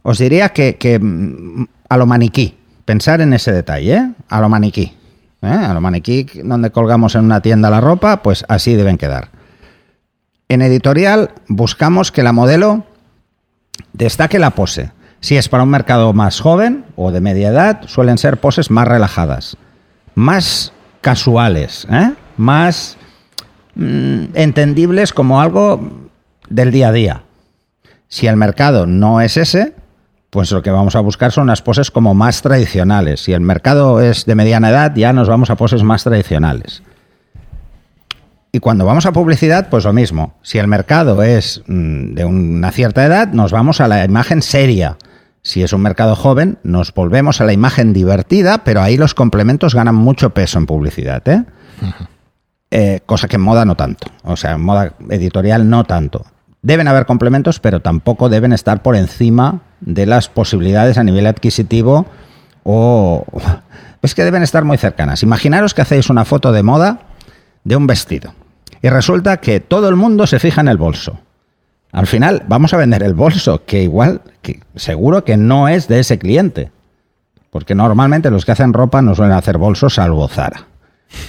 os 0.04 0.20
diría 0.20 0.50
que, 0.50 1.00
mm, 1.02 1.64
a 1.90 1.98
lo 1.98 2.06
maniquí, 2.06 2.56
pensar 2.86 3.22
en 3.22 3.34
ese 3.34 3.52
detalle, 3.52 3.96
¿eh? 3.96 4.12
a 4.30 4.40
lo 4.40 4.50
maniquí. 4.50 4.94
¿eh? 5.42 5.48
A 5.48 5.74
lo 5.74 5.82
maniquí 5.82 6.28
donde 6.44 6.70
colgamos 6.70 7.16
en 7.16 7.26
una 7.26 7.42
tienda 7.42 7.72
la 7.72 7.82
ropa, 7.82 8.22
pues 8.22 8.46
así 8.48 8.76
deben 8.76 9.00
quedar. 9.00 9.30
En 10.48 10.62
editorial 10.62 11.32
buscamos 11.48 12.12
que 12.12 12.22
la 12.22 12.34
modelo 12.34 12.84
destaque 13.94 14.38
la 14.38 14.52
pose. 14.52 14.92
Si 15.22 15.38
es 15.38 15.50
para 15.50 15.64
un 15.64 15.70
mercado 15.70 16.14
más 16.14 16.40
joven 16.40 16.86
o 16.96 17.12
de 17.12 17.20
media 17.20 17.50
edad, 17.50 17.82
suelen 17.88 18.20
ser 18.20 18.40
poses 18.40 18.70
más 18.72 18.88
relajadas, 18.88 19.58
más 20.14 20.72
casuales, 21.02 21.88
¿eh? 21.92 22.14
Más 22.40 22.98
mm, 23.76 24.26
entendibles 24.34 25.14
como 25.14 25.42
algo 25.42 26.10
del 26.50 26.72
día 26.72 26.90
a 26.90 26.92
día. 26.92 27.24
Si 28.08 28.26
el 28.26 28.38
mercado 28.38 28.88
no 28.88 29.22
es 29.22 29.38
ese, 29.38 29.76
pues 30.30 30.52
lo 30.52 30.64
que 30.64 30.72
vamos 30.72 30.96
a 30.96 31.00
buscar 31.02 31.32
son 31.32 31.44
unas 31.44 31.62
poses 31.62 31.92
como 31.92 32.14
más 32.14 32.42
tradicionales. 32.42 33.22
Si 33.22 33.34
el 33.34 33.42
mercado 33.42 34.02
es 34.02 34.26
de 34.26 34.36
mediana 34.36 34.70
edad, 34.70 34.96
ya 34.96 35.14
nos 35.14 35.28
vamos 35.28 35.50
a 35.50 35.56
poses 35.56 35.84
más 35.84 36.04
tradicionales. 36.04 36.82
Y 38.52 38.60
cuando 38.60 38.86
vamos 38.86 39.06
a 39.06 39.12
publicidad, 39.12 39.70
pues 39.70 39.84
lo 39.84 39.94
mismo. 39.94 40.34
Si 40.42 40.58
el 40.58 40.68
mercado 40.68 41.22
es 41.22 41.62
mm, 41.68 42.16
de 42.16 42.26
una 42.26 42.72
cierta 42.72 43.06
edad, 43.06 43.28
nos 43.32 43.52
vamos 43.52 43.80
a 43.80 43.88
la 43.88 44.04
imagen 44.06 44.42
seria. 44.42 44.98
Si 45.42 45.62
es 45.62 45.72
un 45.72 45.82
mercado 45.82 46.16
joven, 46.16 46.58
nos 46.64 46.94
volvemos 46.94 47.42
a 47.42 47.46
la 47.46 47.54
imagen 47.54 47.94
divertida, 47.94 48.64
pero 48.64 48.82
ahí 48.82 48.98
los 48.98 49.14
complementos 49.14 49.76
ganan 49.76 49.96
mucho 49.96 50.32
peso 50.32 50.58
en 50.58 50.66
publicidad. 50.66 51.28
¿eh? 51.28 51.44
Eh, 52.72 53.02
cosa 53.06 53.28
que 53.28 53.38
en 53.38 53.42
moda 53.42 53.66
no 53.66 53.76
tanto. 53.76 54.08
O 54.24 54.36
sea, 54.36 54.52
en 54.52 54.62
moda 54.62 54.94
editorial 55.10 55.70
no 55.70 55.86
tanto. 55.86 56.26
Deben 56.62 56.88
haber 56.88 57.06
complementos, 57.06 57.60
pero 57.60 57.80
tampoco 57.80 58.30
deben 58.30 58.54
estar 58.54 58.84
por 58.84 58.96
encima 58.96 59.62
de 59.80 60.06
las 60.06 60.28
posibilidades 60.30 60.98
a 60.98 61.04
nivel 61.04 61.28
adquisitivo 61.28 62.06
o... 62.64 63.26
Es 64.02 64.16
que 64.16 64.24
deben 64.24 64.44
estar 64.44 64.64
muy 64.64 64.78
cercanas. 64.78 65.24
Imaginaros 65.24 65.74
que 65.74 65.82
hacéis 65.82 66.10
una 66.10 66.24
foto 66.24 66.54
de 66.54 66.64
moda 66.64 67.00
de 67.66 67.76
un 67.76 67.86
vestido 67.86 68.34
y 68.82 68.88
resulta 68.88 69.38
que 69.42 69.60
todo 69.60 69.90
el 69.90 69.98
mundo 69.98 70.26
se 70.26 70.40
fija 70.40 70.62
en 70.62 70.70
el 70.70 70.78
bolso. 70.78 71.20
Al 71.92 72.08
final 72.08 72.44
vamos 72.48 72.74
a 72.74 72.78
vender 72.78 73.04
el 73.04 73.14
bolso, 73.14 73.66
que 73.66 73.84
igual, 73.84 74.22
seguro 74.76 75.26
que 75.26 75.36
no 75.36 75.68
es 75.68 75.90
de 75.90 76.00
ese 76.00 76.18
cliente. 76.18 76.72
Porque 77.50 77.76
normalmente 77.76 78.32
los 78.32 78.46
que 78.46 78.54
hacen 78.54 78.72
ropa 78.72 79.02
no 79.02 79.16
suelen 79.16 79.36
hacer 79.36 79.58
bolsos 79.58 79.96
salvo 79.96 80.28
Zara. 80.30 80.69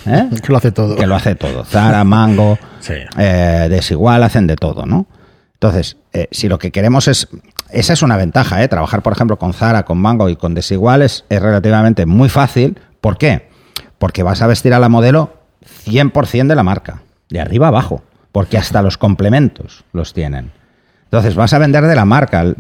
¿Eh? 0.07 0.29
Que 0.43 0.53
lo 0.53 0.59
hace 0.59 0.73
todo. 0.73 0.97
Que 0.97 1.07
lo 1.07 1.15
hace 1.15 1.35
todo. 1.35 1.65
Zara, 1.65 2.05
Mango, 2.05 2.59
eh, 2.89 3.67
Desigual, 3.71 4.23
hacen 4.23 4.47
de 4.47 4.57
todo, 4.57 4.87
¿no? 4.87 5.07
Entonces, 5.55 5.97
eh, 6.13 6.29
si 6.31 6.49
lo 6.49 6.59
que 6.59 6.71
queremos 6.71 7.09
es... 7.09 7.29
Esa 7.71 7.93
es 7.93 8.03
una 8.03 8.17
ventaja, 8.17 8.63
¿eh? 8.63 8.69
Trabajar, 8.69 9.03
por 9.03 9.13
ejemplo, 9.13 9.39
con 9.39 9.53
Zara, 9.53 9.85
con 9.85 9.99
Mango 9.99 10.29
y 10.29 10.37
con 10.37 10.55
Desigual 10.55 11.03
es, 11.03 11.25
relativamente 11.29 12.07
muy 12.07 12.29
fácil. 12.29 12.81
¿Por 13.01 13.17
qué? 13.17 13.49
Porque 13.99 14.23
vas 14.23 14.43
a 14.43 14.47
vestir 14.47 14.75
a 14.75 14.81
la 14.81 14.89
modelo 14.89 15.35
100% 15.87 16.49
de 16.49 16.55
la 16.55 16.63
marca, 16.63 17.03
de 17.29 17.41
arriba 17.41 17.67
a 17.67 17.69
abajo, 17.69 18.03
porque 18.33 18.59
hasta 18.59 18.83
los 18.83 18.99
complementos 18.99 19.85
los 19.93 20.15
tienen. 20.15 20.51
Entonces 21.05 21.35
vas 21.37 21.53
a 21.53 21.59
vender 21.59 21.87
de 21.87 21.95
la 21.95 22.05
marca, 22.05 22.55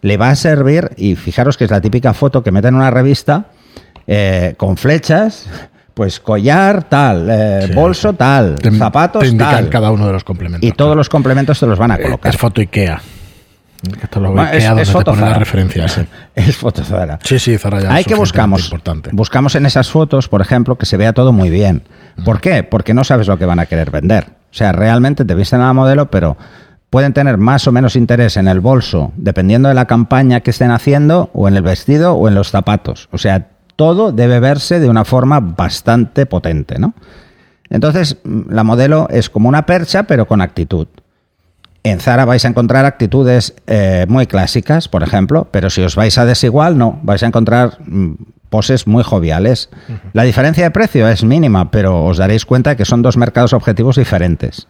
le 0.00 0.16
va 0.16 0.30
a 0.30 0.36
servir, 0.36 0.90
y 0.96 1.16
fijaros 1.16 1.56
que 1.56 1.64
es 1.64 1.70
la 1.70 1.80
típica 1.80 2.14
foto 2.14 2.44
que 2.44 2.52
meten 2.52 2.74
en 2.74 2.80
una 2.80 2.90
revista 2.90 3.46
con 4.58 4.76
flechas 4.76 5.48
pues 5.94 6.20
collar 6.20 6.84
tal, 6.84 7.28
eh, 7.30 7.70
bolso 7.74 8.12
tal, 8.14 8.56
zapatos 8.78 9.22
te 9.22 9.36
tal. 9.36 9.68
cada 9.68 9.90
uno 9.90 10.06
de 10.06 10.12
los 10.12 10.24
complementos. 10.24 10.68
Y 10.68 10.72
todos 10.72 10.96
los 10.96 11.08
complementos 11.08 11.60
te 11.60 11.66
los 11.66 11.78
van 11.78 11.90
a 11.90 11.96
eh, 11.96 12.02
colocar. 12.02 12.32
Es 12.32 12.40
foto 12.40 12.60
Ikea. 12.60 13.00
Esto 14.00 14.20
lo 14.20 14.40
es, 14.44 14.64
es 14.64 14.90
foto 14.90 15.14
Zara. 15.14 15.38
referencias. 15.38 16.00
es 16.34 16.56
foto 16.56 16.84
Zara. 16.84 17.18
Sí, 17.24 17.38
sí, 17.38 17.58
Zara 17.58 17.80
ya 17.80 17.92
Hay 17.92 18.04
que 18.04 18.14
buscamos. 18.14 18.64
Importante. 18.64 19.10
Buscamos 19.12 19.56
en 19.56 19.66
esas 19.66 19.90
fotos, 19.90 20.28
por 20.28 20.40
ejemplo, 20.40 20.76
que 20.76 20.86
se 20.86 20.96
vea 20.96 21.12
todo 21.12 21.32
muy 21.32 21.50
bien. 21.50 21.82
¿Por 22.24 22.40
qué? 22.40 22.62
Porque 22.62 22.94
no 22.94 23.02
sabes 23.02 23.26
lo 23.26 23.38
que 23.38 23.44
van 23.44 23.58
a 23.58 23.66
querer 23.66 23.90
vender. 23.90 24.26
O 24.52 24.54
sea, 24.54 24.72
realmente 24.72 25.24
te 25.24 25.34
visten 25.34 25.60
a 25.60 25.66
la 25.66 25.72
modelo, 25.72 26.10
pero 26.10 26.36
pueden 26.90 27.12
tener 27.12 27.38
más 27.38 27.66
o 27.66 27.72
menos 27.72 27.96
interés 27.96 28.36
en 28.36 28.46
el 28.46 28.60
bolso, 28.60 29.12
dependiendo 29.16 29.68
de 29.68 29.74
la 29.74 29.86
campaña 29.86 30.40
que 30.40 30.50
estén 30.50 30.70
haciendo, 30.70 31.30
o 31.32 31.48
en 31.48 31.56
el 31.56 31.62
vestido, 31.62 32.14
o 32.14 32.28
en 32.28 32.34
los 32.34 32.50
zapatos. 32.50 33.08
O 33.10 33.18
sea, 33.18 33.48
todo 33.82 34.12
debe 34.12 34.38
verse 34.38 34.78
de 34.78 34.88
una 34.88 35.04
forma 35.04 35.40
bastante 35.40 36.24
potente, 36.24 36.78
¿no? 36.78 36.94
Entonces, 37.68 38.18
mm, 38.22 38.42
la 38.52 38.62
modelo 38.62 39.08
es 39.10 39.28
como 39.28 39.48
una 39.48 39.66
percha, 39.66 40.04
pero 40.04 40.28
con 40.28 40.40
actitud. 40.40 40.86
En 41.82 41.98
Zara 41.98 42.24
vais 42.24 42.44
a 42.44 42.48
encontrar 42.48 42.84
actitudes 42.84 43.54
eh, 43.66 44.06
muy 44.08 44.28
clásicas, 44.28 44.86
por 44.86 45.02
ejemplo, 45.02 45.48
pero 45.50 45.68
si 45.68 45.82
os 45.82 45.96
vais 45.96 46.16
a 46.16 46.24
desigual, 46.24 46.78
no, 46.78 47.00
vais 47.02 47.24
a 47.24 47.26
encontrar 47.26 47.78
mm, 47.84 48.12
poses 48.50 48.86
muy 48.86 49.02
joviales. 49.02 49.68
La 50.12 50.22
diferencia 50.22 50.62
de 50.62 50.70
precio 50.70 51.08
es 51.08 51.24
mínima, 51.24 51.72
pero 51.72 52.04
os 52.04 52.18
daréis 52.18 52.46
cuenta 52.46 52.76
que 52.76 52.84
son 52.84 53.02
dos 53.02 53.16
mercados 53.16 53.52
objetivos 53.52 53.96
diferentes. 53.96 54.68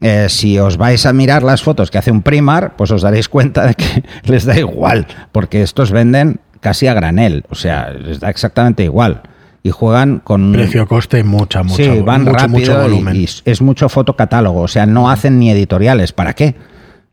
Eh, 0.00 0.26
si 0.28 0.58
os 0.58 0.78
vais 0.78 1.06
a 1.06 1.12
mirar 1.12 1.44
las 1.44 1.62
fotos 1.62 1.92
que 1.92 1.98
hace 1.98 2.10
un 2.10 2.22
Primar, 2.22 2.74
pues 2.74 2.90
os 2.90 3.02
daréis 3.02 3.28
cuenta 3.28 3.68
de 3.68 3.74
que 3.74 4.02
les 4.24 4.44
da 4.44 4.58
igual, 4.58 5.06
porque 5.30 5.62
estos 5.62 5.92
venden 5.92 6.40
casi 6.60 6.86
a 6.86 6.94
granel, 6.94 7.44
o 7.50 7.54
sea, 7.54 7.90
les 7.90 8.20
da 8.20 8.30
exactamente 8.30 8.84
igual. 8.84 9.22
Y 9.62 9.70
juegan 9.70 10.20
con... 10.20 10.52
Precio, 10.52 10.86
coste, 10.86 11.24
mucha, 11.24 11.62
mucha. 11.62 11.82
Sí, 11.82 12.00
van 12.00 12.24
rápido 12.24 12.80
volumen. 12.82 13.16
Y, 13.16 13.26
es 13.44 13.62
mucho 13.62 13.88
fotocatálogo, 13.88 14.60
o 14.60 14.68
sea, 14.68 14.86
no 14.86 15.10
hacen 15.10 15.38
ni 15.38 15.50
editoriales. 15.50 16.12
¿Para 16.12 16.34
qué? 16.34 16.54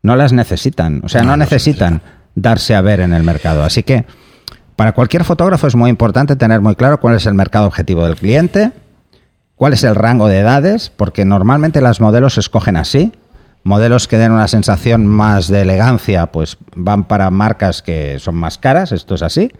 No 0.02 0.14
las 0.14 0.32
necesitan, 0.32 1.00
o 1.04 1.08
sea, 1.08 1.22
no, 1.22 1.36
necesitan 1.36 2.02
darse 2.34 2.74
a 2.74 2.80
ver 2.80 3.00
en 3.00 3.12
el 3.12 3.22
mercado. 3.22 3.64
Así 3.64 3.82
que 3.82 4.04
para 4.76 4.92
cualquier 4.92 5.24
fotógrafo 5.24 5.66
es 5.66 5.74
muy 5.74 5.90
importante 5.90 6.36
tener 6.36 6.60
muy 6.60 6.76
claro 6.76 7.00
cuál 7.00 7.16
es 7.16 7.26
el 7.26 7.34
mercado 7.34 7.66
objetivo 7.66 8.04
del 8.04 8.16
cliente, 8.16 8.72
cuál 9.56 9.72
es 9.72 9.82
el 9.82 9.94
rango 9.94 10.28
de 10.28 10.40
edades, 10.40 10.92
porque 10.94 11.24
normalmente 11.24 11.80
las 11.80 12.00
modelos 12.00 12.34
se 12.34 12.40
escogen 12.40 12.76
así 12.76 13.12
Modelos 13.64 14.06
que 14.08 14.18
den 14.18 14.32
una 14.32 14.46
sensación 14.46 15.06
más 15.06 15.48
de 15.48 15.62
elegancia, 15.62 16.26
pues 16.26 16.58
van 16.76 17.04
para 17.04 17.30
marcas 17.30 17.82
que 17.82 18.18
son 18.18 18.34
más 18.34 18.58
caras, 18.58 18.92
esto 18.92 19.14
es 19.14 19.22
así. 19.22 19.50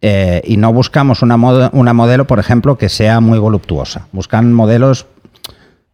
Eh, 0.00 0.42
y 0.44 0.56
no 0.56 0.72
buscamos 0.72 1.22
una, 1.22 1.34
una 1.34 1.92
modelo, 1.92 2.26
por 2.26 2.38
ejemplo, 2.38 2.78
que 2.78 2.88
sea 2.88 3.20
muy 3.20 3.38
voluptuosa. 3.38 4.06
Buscan 4.12 4.52
modelos 4.52 5.06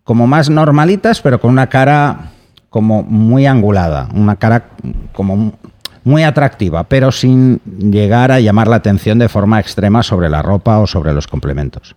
como 0.04 0.26
más 0.26 0.50
normalitas, 0.50 1.22
pero 1.22 1.40
con 1.40 1.50
una 1.50 1.68
cara 1.68 2.32
como 2.68 3.02
muy 3.02 3.46
angulada, 3.46 4.08
una 4.14 4.36
cara 4.36 4.70
como 5.12 5.54
muy 6.04 6.24
atractiva, 6.24 6.84
pero 6.84 7.12
sin 7.12 7.60
llegar 7.64 8.32
a 8.32 8.40
llamar 8.40 8.68
la 8.68 8.76
atención 8.76 9.18
de 9.18 9.28
forma 9.28 9.60
extrema 9.60 10.02
sobre 10.02 10.28
la 10.28 10.42
ropa 10.42 10.78
o 10.78 10.86
sobre 10.86 11.12
los 11.12 11.26
complementos. 11.26 11.94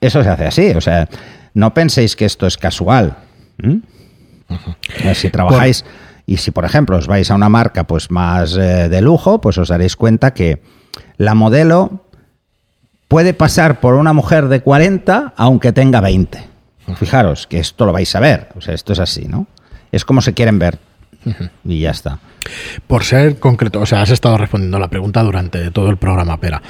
Eso 0.00 0.22
se 0.22 0.28
hace 0.28 0.46
así, 0.46 0.70
o 0.70 0.80
sea, 0.80 1.08
no 1.54 1.72
penséis 1.72 2.16
que 2.16 2.24
esto 2.24 2.46
es 2.46 2.56
casual. 2.56 3.16
Si 5.14 5.30
trabajáis 5.30 5.84
y 6.26 6.38
si, 6.38 6.50
por 6.50 6.64
ejemplo, 6.64 6.96
os 6.96 7.06
vais 7.06 7.30
a 7.30 7.34
una 7.34 7.48
marca 7.48 7.84
pues 7.84 8.10
más 8.10 8.56
eh, 8.56 8.88
de 8.88 9.00
lujo, 9.00 9.40
pues 9.40 9.58
os 9.58 9.68
daréis 9.68 9.96
cuenta 9.96 10.34
que 10.34 10.60
la 11.16 11.34
modelo 11.34 12.04
puede 13.08 13.34
pasar 13.34 13.80
por 13.80 13.94
una 13.94 14.12
mujer 14.12 14.48
de 14.48 14.60
40 14.60 15.34
aunque 15.36 15.72
tenga 15.72 16.00
20. 16.00 16.56
Fijaros 16.96 17.46
que 17.46 17.58
esto 17.58 17.86
lo 17.86 17.92
vais 17.92 18.14
a 18.14 18.20
ver, 18.20 18.48
o 18.56 18.60
sea, 18.60 18.74
esto 18.74 18.92
es 18.92 19.00
así, 19.00 19.26
¿no? 19.26 19.46
Es 19.90 20.04
como 20.04 20.20
se 20.20 20.34
quieren 20.34 20.58
ver 20.58 20.78
y 21.64 21.80
ya 21.80 21.90
está. 21.90 22.18
Por 22.86 23.04
ser 23.04 23.38
concreto, 23.38 23.80
o 23.80 23.86
sea, 23.86 24.02
has 24.02 24.10
estado 24.10 24.38
respondiendo 24.38 24.78
la 24.78 24.88
pregunta 24.88 25.22
durante 25.22 25.70
todo 25.70 25.90
el 25.90 25.96
programa, 25.96 26.38
Pera. 26.38 26.62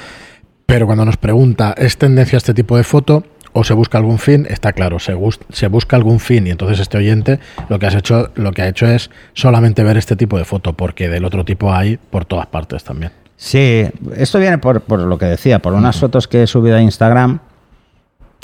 Pero 0.65 0.87
cuando 0.87 1.05
nos 1.05 1.17
pregunta, 1.17 1.75
¿es 1.77 1.97
tendencia 1.97 2.39
este 2.39 2.55
tipo 2.55 2.77
de 2.77 2.85
foto? 2.85 3.25
O 3.57 3.65
se 3.65 3.73
busca 3.73 3.97
algún 3.97 4.19
fin, 4.19 4.47
está 4.51 4.75
claro, 4.75 4.99
se, 4.99 5.17
se, 5.49 5.69
busca 5.69 5.97
algún 5.97 6.21
fin 6.21 6.47
y 6.47 6.51
entonces 6.51 6.79
este 6.79 6.99
oyente 6.99 7.41
lo 7.71 7.79
que 7.79 7.87
has 7.87 7.95
hecho, 7.95 8.31
lo 8.35 8.53
que 8.53 8.61
ha 8.61 8.69
hecho 8.69 8.87
es 8.87 9.11
solamente 9.33 9.83
ver 9.83 9.97
este 9.97 10.15
tipo 10.15 10.37
de 10.37 10.45
foto, 10.45 10.75
porque 10.75 11.09
del 11.09 11.25
otro 11.25 11.43
tipo 11.43 11.73
hay 11.73 11.97
por 11.97 12.27
todas 12.27 12.47
partes 12.49 12.85
también. 12.85 13.13
Sí, 13.37 13.87
esto 14.15 14.39
viene 14.39 14.59
por, 14.59 14.83
lo 15.01 15.17
que 15.17 15.25
decía, 15.25 15.59
por 15.61 15.73
unas 15.73 15.99
fotos 15.99 16.29
que 16.29 16.43
he 16.43 16.47
subido 16.47 16.77
a 16.77 16.83
Instagram. 16.83 17.39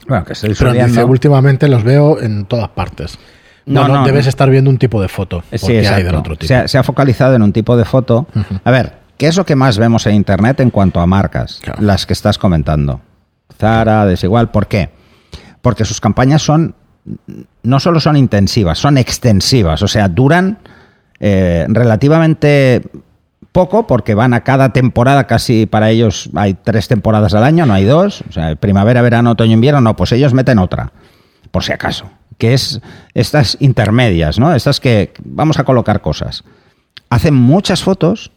Bueno, 0.09 0.25
que 0.25 0.33
estoy 0.33 0.55
subiendo. 0.55 1.07
últimamente 1.07 1.69
los 1.69 1.85
veo 1.85 2.19
en 2.19 2.47
todas 2.47 2.71
partes. 2.71 3.19
No, 3.67 3.87
no, 3.89 4.07
debes 4.07 4.27
estar 4.27 4.49
viendo 4.49 4.71
un 4.71 4.79
tipo 4.79 5.01
de 5.03 5.09
foto. 5.09 5.45
Sí, 5.53 5.73
hay 5.73 6.05
del 6.05 6.15
otro 6.15 6.37
tipo. 6.37 6.67
Se 6.67 6.79
ha, 6.79 6.83
focalizado 6.83 7.35
en 7.35 7.43
un 7.43 7.53
tipo 7.53 7.77
de 7.77 7.85
foto. 7.85 8.27
A 8.65 8.71
ver, 8.71 8.95
¿qué 9.19 9.27
es 9.27 9.37
lo 9.37 9.45
que 9.45 9.57
más 9.57 9.77
vemos 9.77 10.07
en 10.07 10.15
Internet 10.15 10.61
en 10.61 10.71
cuanto 10.71 11.01
a 11.01 11.07
marcas? 11.07 11.61
Las 11.79 12.07
que 12.07 12.15
estás 12.15 12.39
comentando. 12.39 13.03
Zara, 13.59 14.07
Desigual, 14.07 14.51
¿por 14.51 14.67
qué? 14.67 15.02
Porque 15.63 15.85
sus 15.85 16.01
campañas 16.01 16.43
son 16.43 16.75
no 17.63 17.81
solo 17.81 18.01
son 18.01 18.17
intensivas, 18.17 18.79
son 18.79 18.99
extensivas, 18.99 19.83
o 19.83 19.89
sea, 19.89 20.09
duran 20.09 20.59
eh, 21.19 21.67
relativamente 21.69 22.83
poco 23.51 23.87
porque 23.87 24.15
van 24.15 24.35
a 24.35 24.43
cada 24.43 24.73
temporada, 24.73 25.27
casi 25.27 25.67
para 25.67 25.91
ellos 25.91 26.31
hay 26.35 26.55
tres 26.55 26.89
temporadas 26.89 27.35
al 27.35 27.45
año, 27.45 27.67
no 27.67 27.75
hay 27.75 27.85
dos, 27.85 28.23
o 28.29 28.33
sea, 28.33 28.55
primavera, 28.57 29.03
verano, 29.03 29.33
otoño, 29.33 29.53
invierno, 29.53 29.81
no, 29.81 29.97
pues 29.97 30.13
ellos 30.13 30.33
meten 30.33 30.59
otra, 30.59 30.93
por 31.51 31.65
si 31.65 31.73
acaso, 31.73 32.11
que 32.39 32.55
es 32.55 32.81
estas 33.15 33.57
intermedias, 33.61 34.39
¿no? 34.39 34.55
Estas 34.55 34.81
que 34.81 35.13
vamos 35.25 35.59
a 35.59 35.65
colocar 35.65 36.01
cosas. 36.01 36.45
Hacen 37.11 37.35
muchas 37.35 37.83
fotos, 37.83 38.33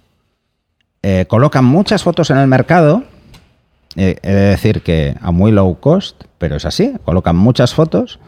eh, 1.02 1.26
colocan 1.28 1.64
muchas 1.64 2.04
fotos 2.04 2.30
en 2.30 2.38
el 2.38 2.48
mercado 2.48 3.04
eh, 3.96 4.18
he 4.22 4.34
de 4.34 4.42
decir 4.50 4.82
que 4.82 5.16
a 5.22 5.32
muy 5.32 5.52
low 5.52 5.80
cost, 5.80 6.24
pero 6.38 6.56
es 6.56 6.66
así, 6.66 6.94
colocan 7.04 7.36
muchas 7.36 7.74
fotos 7.74 8.20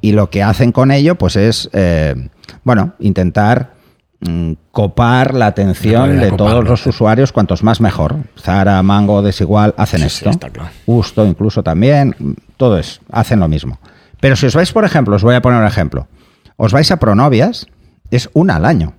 y 0.00 0.12
lo 0.12 0.30
que 0.30 0.42
hacen 0.42 0.72
con 0.72 0.90
ello 0.90 1.16
pues 1.16 1.36
es, 1.36 1.70
eh, 1.72 2.28
bueno, 2.64 2.94
intentar 2.98 3.74
mm, 4.20 4.52
copar 4.72 5.34
la 5.34 5.46
atención 5.46 6.18
de 6.18 6.32
todos 6.32 6.64
los 6.64 6.82
sí. 6.82 6.88
usuarios, 6.88 7.32
cuantos 7.32 7.62
más 7.62 7.80
mejor. 7.80 8.16
Zara, 8.38 8.82
Mango, 8.82 9.22
Desigual 9.22 9.74
hacen 9.76 10.00
Sí, 10.00 10.08
sí, 10.08 10.16
esto. 10.16 10.30
está 10.30 10.50
claro. 10.50 10.70
Justo 10.86 11.24
incluso 11.24 11.62
también, 11.62 12.14
mm, 12.18 12.32
todo 12.56 12.78
es, 12.78 13.00
hacen 13.10 13.38
lo 13.40 13.48
mismo. 13.48 13.78
Pero 14.20 14.36
si 14.36 14.46
os 14.46 14.54
vais, 14.54 14.72
por 14.72 14.84
ejemplo, 14.84 15.16
os 15.16 15.22
voy 15.22 15.34
a 15.34 15.42
poner 15.42 15.60
un 15.60 15.66
ejemplo, 15.66 16.08
os 16.56 16.72
vais 16.72 16.90
a 16.90 16.96
Pronovias, 16.98 17.66
es 18.10 18.28
una 18.34 18.56
al 18.56 18.64
año. 18.64 18.94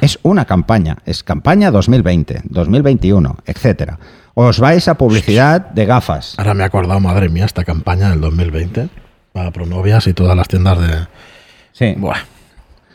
Es 0.00 0.18
una 0.22 0.46
campaña, 0.46 0.98
es 1.04 1.22
campaña 1.22 1.70
2020, 1.70 2.42
2021, 2.44 3.36
etcétera. 3.44 3.98
Os 4.34 4.60
vais 4.60 4.88
a 4.88 4.94
publicidad 4.94 5.60
de 5.60 5.84
gafas. 5.84 6.34
Ahora 6.38 6.54
me 6.54 6.62
he 6.62 6.66
acordado, 6.66 7.00
madre 7.00 7.28
mía, 7.28 7.44
esta 7.44 7.64
campaña 7.64 8.10
del 8.10 8.20
2020 8.20 8.88
para 9.32 9.50
Pronovias 9.50 10.06
y 10.06 10.14
todas 10.14 10.36
las 10.36 10.48
tiendas 10.48 10.78
de. 10.78 11.06
Sí. 11.72 11.94
Buah. 11.96 12.18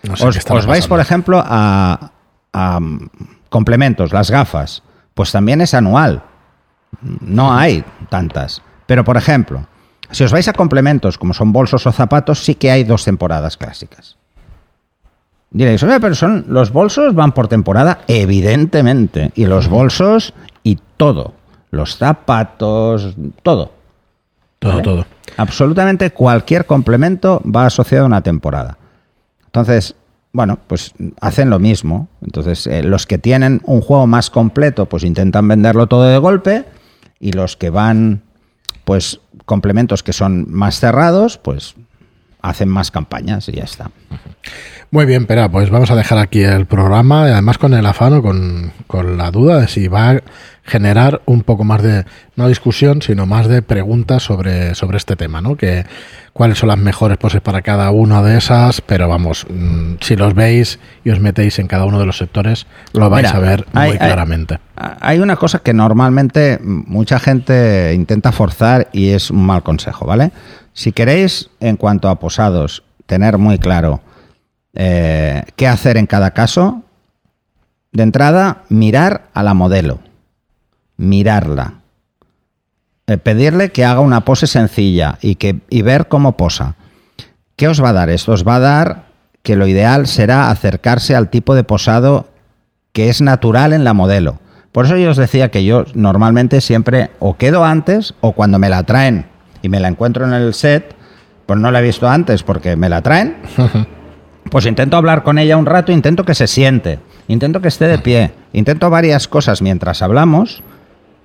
No 0.04 0.16
sé 0.16 0.26
os, 0.26 0.38
qué 0.38 0.54
os 0.54 0.66
vais, 0.66 0.88
por 0.88 1.00
ejemplo, 1.00 1.44
a, 1.44 2.12
a, 2.54 2.80
mm, 2.80 3.10
complementos, 3.50 4.14
las 4.14 4.32
gafas. 4.32 4.84
Pues 5.14 5.32
también 5.32 5.62
es 5.62 5.74
anual. 5.74 6.24
No 7.02 7.54
hay 7.56 7.84
tantas. 8.10 8.62
Pero, 8.86 9.04
por 9.04 9.18
ejemplo, 9.18 9.68
si 10.12 10.24
os 10.24 10.32
vais 10.32 10.48
a 10.48 10.54
complementos 10.54 11.18
como 11.18 11.34
son 11.34 11.52
bolsos 11.52 11.86
o 11.86 11.92
zapatos, 11.92 12.44
sí 12.44 12.56
que 12.56 12.72
hay 12.72 12.84
dos 12.84 13.04
temporadas 13.04 13.58
clásicas. 13.58 14.18
Diréis, 15.50 15.82
oye, 15.84 16.00
pero 16.00 16.14
son 16.14 16.46
los 16.50 16.72
bolsos 16.72 17.16
van 17.16 17.32
por 17.32 17.48
temporada, 17.48 18.00
evidentemente. 18.08 19.32
Y 19.36 19.46
los 19.46 19.68
bolsos 19.68 20.34
y 20.64 20.78
todo. 20.98 21.34
Los 21.72 21.98
zapatos, 21.98 23.16
todo. 23.44 23.72
Todo, 24.60 24.72
¿vale? 24.72 24.84
todo. 24.84 25.06
Absolutamente 25.38 26.12
cualquier 26.12 26.66
complemento 26.66 27.42
va 27.44 27.66
asociado 27.66 28.06
a 28.06 28.08
una 28.08 28.22
temporada. 28.22 28.78
Entonces, 29.46 29.96
bueno, 30.34 30.60
pues 30.68 30.94
hacen 31.22 31.50
lo 31.50 31.60
mismo. 31.60 32.10
Entonces, 32.22 32.68
eh, 32.68 32.84
los 32.84 33.06
que 33.06 33.18
tienen 33.18 33.62
un 33.66 33.82
juego 33.82 34.08
más 34.08 34.30
completo, 34.30 34.88
pues 34.88 35.04
intentan 35.04 35.48
venderlo 35.48 35.88
todo 35.88 36.04
de 36.04 36.18
golpe. 36.18 36.66
Y 37.20 37.32
los 37.32 37.58
que 37.58 37.70
van, 37.70 38.22
pues, 38.86 39.20
complementos 39.46 40.04
que 40.04 40.14
son 40.14 40.46
más 40.50 40.80
cerrados, 40.80 41.38
pues 41.38 41.76
hacen 42.42 42.70
más 42.70 42.92
campañas 42.92 43.50
y 43.50 43.54
ya 43.54 43.64
está. 43.64 43.92
Muy 44.92 45.06
bien, 45.06 45.26
Pera, 45.26 45.50
pues 45.50 45.70
vamos 45.70 45.92
a 45.92 45.96
dejar 45.96 46.18
aquí 46.18 46.44
el 46.44 46.66
programa 46.66 47.24
además 47.24 47.58
con 47.58 47.74
el 47.74 47.86
afano, 47.86 48.22
con, 48.22 48.72
con 48.88 49.18
la 49.18 49.32
duda 49.32 49.60
de 49.60 49.68
si 49.68 49.88
va 49.88 50.22
generar 50.68 51.22
un 51.26 51.42
poco 51.44 51.64
más 51.64 51.82
de, 51.82 52.06
no 52.36 52.48
discusión, 52.50 53.02
sino 53.02 53.26
más 53.26 53.48
de 53.48 53.62
preguntas 53.62 54.22
sobre, 54.22 54.76
sobre 54.76 54.98
este 54.98 55.16
tema, 55.16 55.42
¿no? 55.42 55.56
Que 55.56 55.86
cuáles 56.34 56.58
son 56.60 56.68
las 56.68 56.78
mejores 56.78 57.18
poses 57.18 57.40
para 57.40 57.62
cada 57.62 57.90
una 57.92 58.22
de 58.22 58.38
esas, 58.38 58.82
pero 58.82 59.08
vamos, 59.08 59.48
mm, 59.50 59.94
si 60.02 60.18
los 60.18 60.34
veis 60.36 60.78
y 61.06 61.10
os 61.12 61.22
metéis 61.22 61.58
en 61.60 61.68
cada 61.68 61.86
uno 61.86 62.00
de 62.00 62.06
los 62.06 62.18
sectores, 62.18 62.68
lo 62.94 63.10
vais 63.10 63.28
Mira, 63.28 63.38
a 63.38 63.40
ver 63.40 63.66
muy 63.74 63.84
hay- 63.84 63.98
claramente. 63.98 64.60
Hay 64.76 65.20
una 65.20 65.38
cosa 65.38 65.60
que 65.60 65.74
normalmente 65.74 66.60
mucha 66.62 67.18
gente 67.20 67.94
intenta 67.96 68.32
forzar 68.34 68.90
y 68.92 69.10
es 69.10 69.32
un 69.32 69.46
mal 69.46 69.64
consejo, 69.64 70.06
¿vale? 70.06 70.32
Si 70.74 70.92
queréis, 70.92 71.50
en 71.62 71.78
cuanto 71.78 72.10
a 72.10 72.20
posados, 72.20 72.84
tener 73.06 73.38
muy 73.38 73.58
claro 73.58 74.02
eh, 74.76 75.44
qué 75.56 75.68
hacer 75.68 75.98
en 75.98 76.06
cada 76.06 76.32
caso, 76.32 76.84
de 77.94 78.04
entrada, 78.04 78.64
mirar 78.70 79.24
a 79.34 79.42
la 79.42 79.54
modelo. 79.56 80.00
Mirarla. 80.98 81.76
Eh, 83.08 83.18
pedirle 83.18 83.72
que 83.72 83.86
haga 83.86 84.02
una 84.02 84.26
pose 84.26 84.48
sencilla 84.48 85.18
y, 85.22 85.36
que, 85.36 85.62
y 85.70 85.82
ver 85.82 86.08
cómo 86.08 86.36
posa. 86.36 86.76
¿Qué 87.56 87.68
os 87.68 87.82
va 87.82 87.90
a 87.90 87.94
dar? 87.94 88.10
Esto 88.10 88.34
os 88.34 88.46
va 88.46 88.56
a 88.56 88.60
dar 88.60 89.06
que 89.44 89.56
lo 89.56 89.66
ideal 89.66 90.08
será 90.08 90.50
acercarse 90.50 91.16
al 91.16 91.30
tipo 91.30 91.56
de 91.56 91.64
posado 91.64 92.28
que 92.92 93.10
es 93.10 93.22
natural 93.22 93.72
en 93.72 93.86
la 93.86 93.94
modelo. 93.94 94.40
Por 94.74 94.86
eso 94.86 94.98
yo 94.98 95.12
os 95.12 95.18
decía 95.18 95.50
que 95.50 95.64
yo 95.64 95.86
normalmente 95.94 96.60
siempre 96.60 97.12
o 97.20 97.38
quedo 97.38 97.64
antes 97.64 98.14
o 98.20 98.34
cuando 98.34 98.60
me 98.60 98.70
la 98.70 98.84
traen 98.84 99.26
y 99.62 99.70
me 99.70 99.80
la 99.80 99.88
encuentro 99.88 100.26
en 100.26 100.34
el 100.34 100.54
set, 100.54 100.96
pues 101.46 101.60
no 101.60 101.72
la 101.72 101.80
he 101.80 101.84
visto 101.84 102.10
antes 102.10 102.44
porque 102.44 102.76
me 102.76 102.90
la 102.90 103.02
traen, 103.02 103.38
pues 104.52 104.66
intento 104.66 104.98
hablar 104.98 105.24
con 105.24 105.40
ella 105.40 105.58
un 105.58 105.66
rato, 105.66 105.94
intento 105.94 106.26
que 106.26 106.36
se 106.36 106.48
siente, 106.48 107.00
intento 107.30 107.62
que 107.62 107.70
esté 107.70 107.88
de 107.88 108.00
pie, 108.00 108.34
intento 108.52 108.90
varias 108.90 109.28
cosas 109.28 109.62
mientras 109.62 110.02
hablamos 110.02 110.62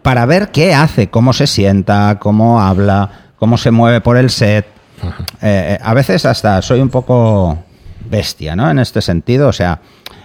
para 0.02 0.26
ver 0.26 0.50
qué 0.50 0.74
hace, 0.74 1.08
cómo 1.08 1.32
se 1.32 1.46
sienta, 1.46 2.18
cómo 2.18 2.60
habla, 2.60 3.10
cómo 3.36 3.56
se 3.56 3.70
mueve 3.70 4.00
por 4.00 4.16
el 4.16 4.30
set. 4.30 4.66
Eh, 5.02 5.08
eh, 5.40 5.78
a 5.82 5.94
veces 5.94 6.26
hasta 6.26 6.62
soy 6.62 6.80
un 6.80 6.88
poco 6.88 7.58
bestia, 8.08 8.54
¿no? 8.54 8.70
En 8.70 8.78
este 8.78 9.00
sentido, 9.00 9.48
o 9.48 9.52
sea, 9.52 9.80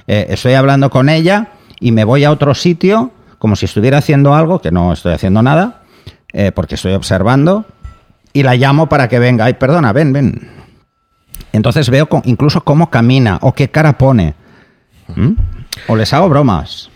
eh, 0.08 0.28
estoy 0.30 0.54
hablando 0.54 0.90
con 0.90 1.10
ella 1.10 1.50
y 1.80 1.92
me 1.92 2.04
voy 2.04 2.24
a 2.24 2.32
otro 2.32 2.54
sitio 2.56 3.12
como 3.38 3.56
si 3.56 3.66
estuviera 3.66 4.00
haciendo 4.00 4.36
algo, 4.36 4.60
que 4.60 4.72
no 4.72 4.94
estoy 4.94 5.14
haciendo 5.14 5.42
nada, 5.42 5.82
eh, 6.34 6.52
porque 6.52 6.76
estoy 6.76 6.94
observando, 6.94 7.66
y 8.34 8.44
la 8.44 8.56
llamo 8.56 8.88
para 8.90 9.08
que 9.08 9.20
venga. 9.20 9.46
Ay, 9.46 9.54
perdona, 9.54 9.94
ven, 9.94 10.14
ven. 10.14 10.50
Entonces 11.52 11.90
veo 11.90 12.08
incluso 12.26 12.62
cómo 12.64 12.90
camina 12.90 13.40
o 13.42 13.54
qué 13.54 13.70
cara 13.70 13.98
pone. 13.98 14.34
¿Mm? 15.16 15.34
O 15.88 15.96
les 15.96 16.14
hago 16.14 16.30
bromas, 16.30 16.90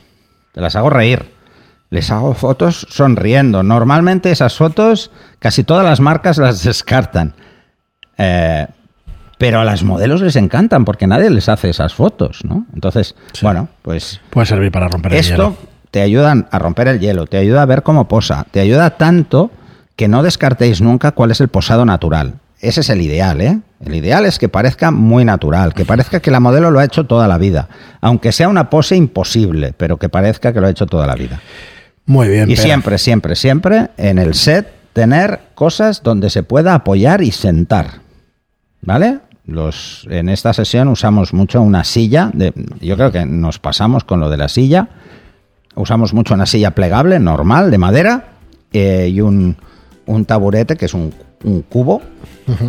te 0.51 0.61
las 0.61 0.75
hago 0.75 0.89
reír. 0.89 1.31
Les 1.91 2.09
hago 2.09 2.33
fotos 2.33 2.87
sonriendo. 2.89 3.61
Normalmente 3.63 4.31
esas 4.31 4.55
fotos 4.55 5.11
casi 5.39 5.63
todas 5.63 5.85
las 5.85 5.99
marcas 5.99 6.37
las 6.37 6.63
descartan. 6.63 7.35
Eh, 8.17 8.65
pero 9.37 9.59
a 9.59 9.65
las 9.65 9.83
modelos 9.83 10.21
les 10.21 10.35
encantan 10.35 10.85
porque 10.85 11.05
nadie 11.05 11.29
les 11.29 11.49
hace 11.49 11.69
esas 11.69 11.93
fotos, 11.93 12.45
¿no? 12.45 12.65
Entonces, 12.73 13.15
bueno, 13.41 13.69
pues 13.81 14.21
Puede 14.29 14.45
servir 14.45 14.71
para 14.71 14.87
romper 14.87 15.13
el 15.13 15.19
esto 15.19 15.35
hielo. 15.35 15.57
te 15.89 16.01
ayuda 16.01 16.47
a 16.49 16.59
romper 16.59 16.87
el 16.87 16.99
hielo, 16.99 17.25
te 17.25 17.37
ayuda 17.37 17.63
a 17.63 17.65
ver 17.65 17.81
cómo 17.83 18.07
posa, 18.07 18.45
te 18.51 18.59
ayuda 18.59 18.97
tanto 18.97 19.49
que 19.95 20.07
no 20.07 20.23
descartéis 20.23 20.79
nunca 20.81 21.11
cuál 21.11 21.31
es 21.31 21.41
el 21.41 21.47
posado 21.49 21.85
natural. 21.85 22.35
Ese 22.59 22.81
es 22.81 22.89
el 22.91 23.01
ideal, 23.01 23.41
¿eh? 23.41 23.59
El 23.83 23.95
ideal 23.95 24.25
es 24.27 24.37
que 24.37 24.47
parezca 24.47 24.91
muy 24.91 25.25
natural, 25.25 25.73
que 25.73 25.83
parezca 25.83 26.19
que 26.19 26.29
la 26.29 26.39
modelo 26.39 26.69
lo 26.69 26.79
ha 26.79 26.85
hecho 26.85 27.07
toda 27.07 27.27
la 27.27 27.39
vida, 27.39 27.67
aunque 27.99 28.31
sea 28.31 28.47
una 28.47 28.69
pose 28.69 28.95
imposible, 28.95 29.73
pero 29.75 29.97
que 29.97 30.07
parezca 30.09 30.53
que 30.53 30.61
lo 30.61 30.67
ha 30.67 30.69
hecho 30.69 30.85
toda 30.85 31.07
la 31.07 31.15
vida. 31.15 31.41
Muy 32.05 32.27
bien, 32.27 32.49
Y 32.49 32.55
Pera. 32.55 32.63
siempre, 32.63 32.97
siempre, 32.97 33.35
siempre 33.35 33.89
en 33.97 34.17
el 34.17 34.33
set 34.33 34.67
tener 34.93 35.39
cosas 35.55 36.03
donde 36.03 36.29
se 36.29 36.43
pueda 36.43 36.73
apoyar 36.75 37.21
y 37.21 37.31
sentar. 37.31 38.01
¿Vale? 38.81 39.19
Los, 39.45 40.07
en 40.09 40.29
esta 40.29 40.53
sesión 40.53 40.87
usamos 40.87 41.33
mucho 41.33 41.61
una 41.61 41.83
silla. 41.83 42.31
De, 42.33 42.53
yo 42.79 42.95
creo 42.95 43.11
que 43.11 43.25
nos 43.25 43.59
pasamos 43.59 44.03
con 44.03 44.19
lo 44.19 44.29
de 44.29 44.37
la 44.37 44.49
silla. 44.49 44.89
Usamos 45.75 46.13
mucho 46.13 46.33
una 46.33 46.45
silla 46.45 46.71
plegable, 46.71 47.19
normal, 47.19 47.71
de 47.71 47.77
madera, 47.77 48.25
eh, 48.73 49.09
y 49.11 49.21
un, 49.21 49.55
un 50.05 50.25
taburete 50.25 50.75
que 50.75 50.85
es 50.85 50.93
un, 50.93 51.13
un 51.43 51.61
cubo 51.61 52.01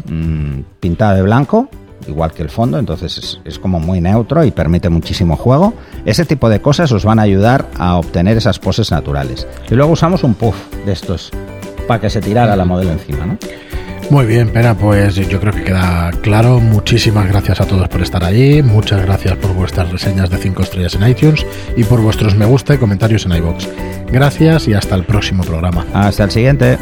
mm, 0.08 0.60
pintado 0.80 1.16
de 1.16 1.22
blanco, 1.22 1.68
igual 2.06 2.32
que 2.32 2.42
el 2.42 2.50
fondo, 2.50 2.78
entonces 2.78 3.18
es, 3.18 3.40
es 3.44 3.58
como 3.58 3.80
muy 3.80 4.00
neutro 4.00 4.44
y 4.44 4.50
permite 4.50 4.88
muchísimo 4.88 5.36
juego. 5.36 5.74
Ese 6.04 6.24
tipo 6.24 6.48
de 6.48 6.60
cosas 6.60 6.92
os 6.92 7.04
van 7.04 7.18
a 7.18 7.22
ayudar 7.22 7.68
a 7.78 7.96
obtener 7.96 8.36
esas 8.36 8.58
poses 8.58 8.90
naturales. 8.90 9.46
Y 9.70 9.74
luego 9.74 9.92
usamos 9.92 10.24
un 10.24 10.34
puff 10.34 10.56
de 10.84 10.92
estos 10.92 11.30
para 11.86 12.00
que 12.00 12.10
se 12.10 12.20
tirara 12.20 12.56
la 12.56 12.64
modelo 12.64 12.92
encima, 12.92 13.26
¿no? 13.26 13.38
Muy 14.10 14.26
bien, 14.26 14.50
Pera, 14.50 14.74
pues 14.74 15.14
yo 15.14 15.40
creo 15.40 15.54
que 15.54 15.64
queda 15.64 16.10
claro. 16.20 16.60
Muchísimas 16.60 17.28
gracias 17.28 17.60
a 17.60 17.66
todos 17.66 17.88
por 17.88 18.02
estar 18.02 18.22
allí. 18.22 18.62
Muchas 18.62 19.00
gracias 19.02 19.36
por 19.36 19.54
vuestras 19.54 19.90
reseñas 19.90 20.28
de 20.28 20.36
5 20.36 20.62
estrellas 20.62 20.94
en 20.96 21.08
iTunes 21.08 21.46
y 21.76 21.84
por 21.84 22.00
vuestros 22.02 22.36
me 22.36 22.44
gusta 22.44 22.74
y 22.74 22.78
comentarios 22.78 23.24
en 23.24 23.32
iBox. 23.32 23.68
Gracias 24.10 24.68
y 24.68 24.74
hasta 24.74 24.96
el 24.96 25.04
próximo 25.04 25.44
programa. 25.44 25.86
Hasta 25.94 26.24
el 26.24 26.30
siguiente. 26.30 26.78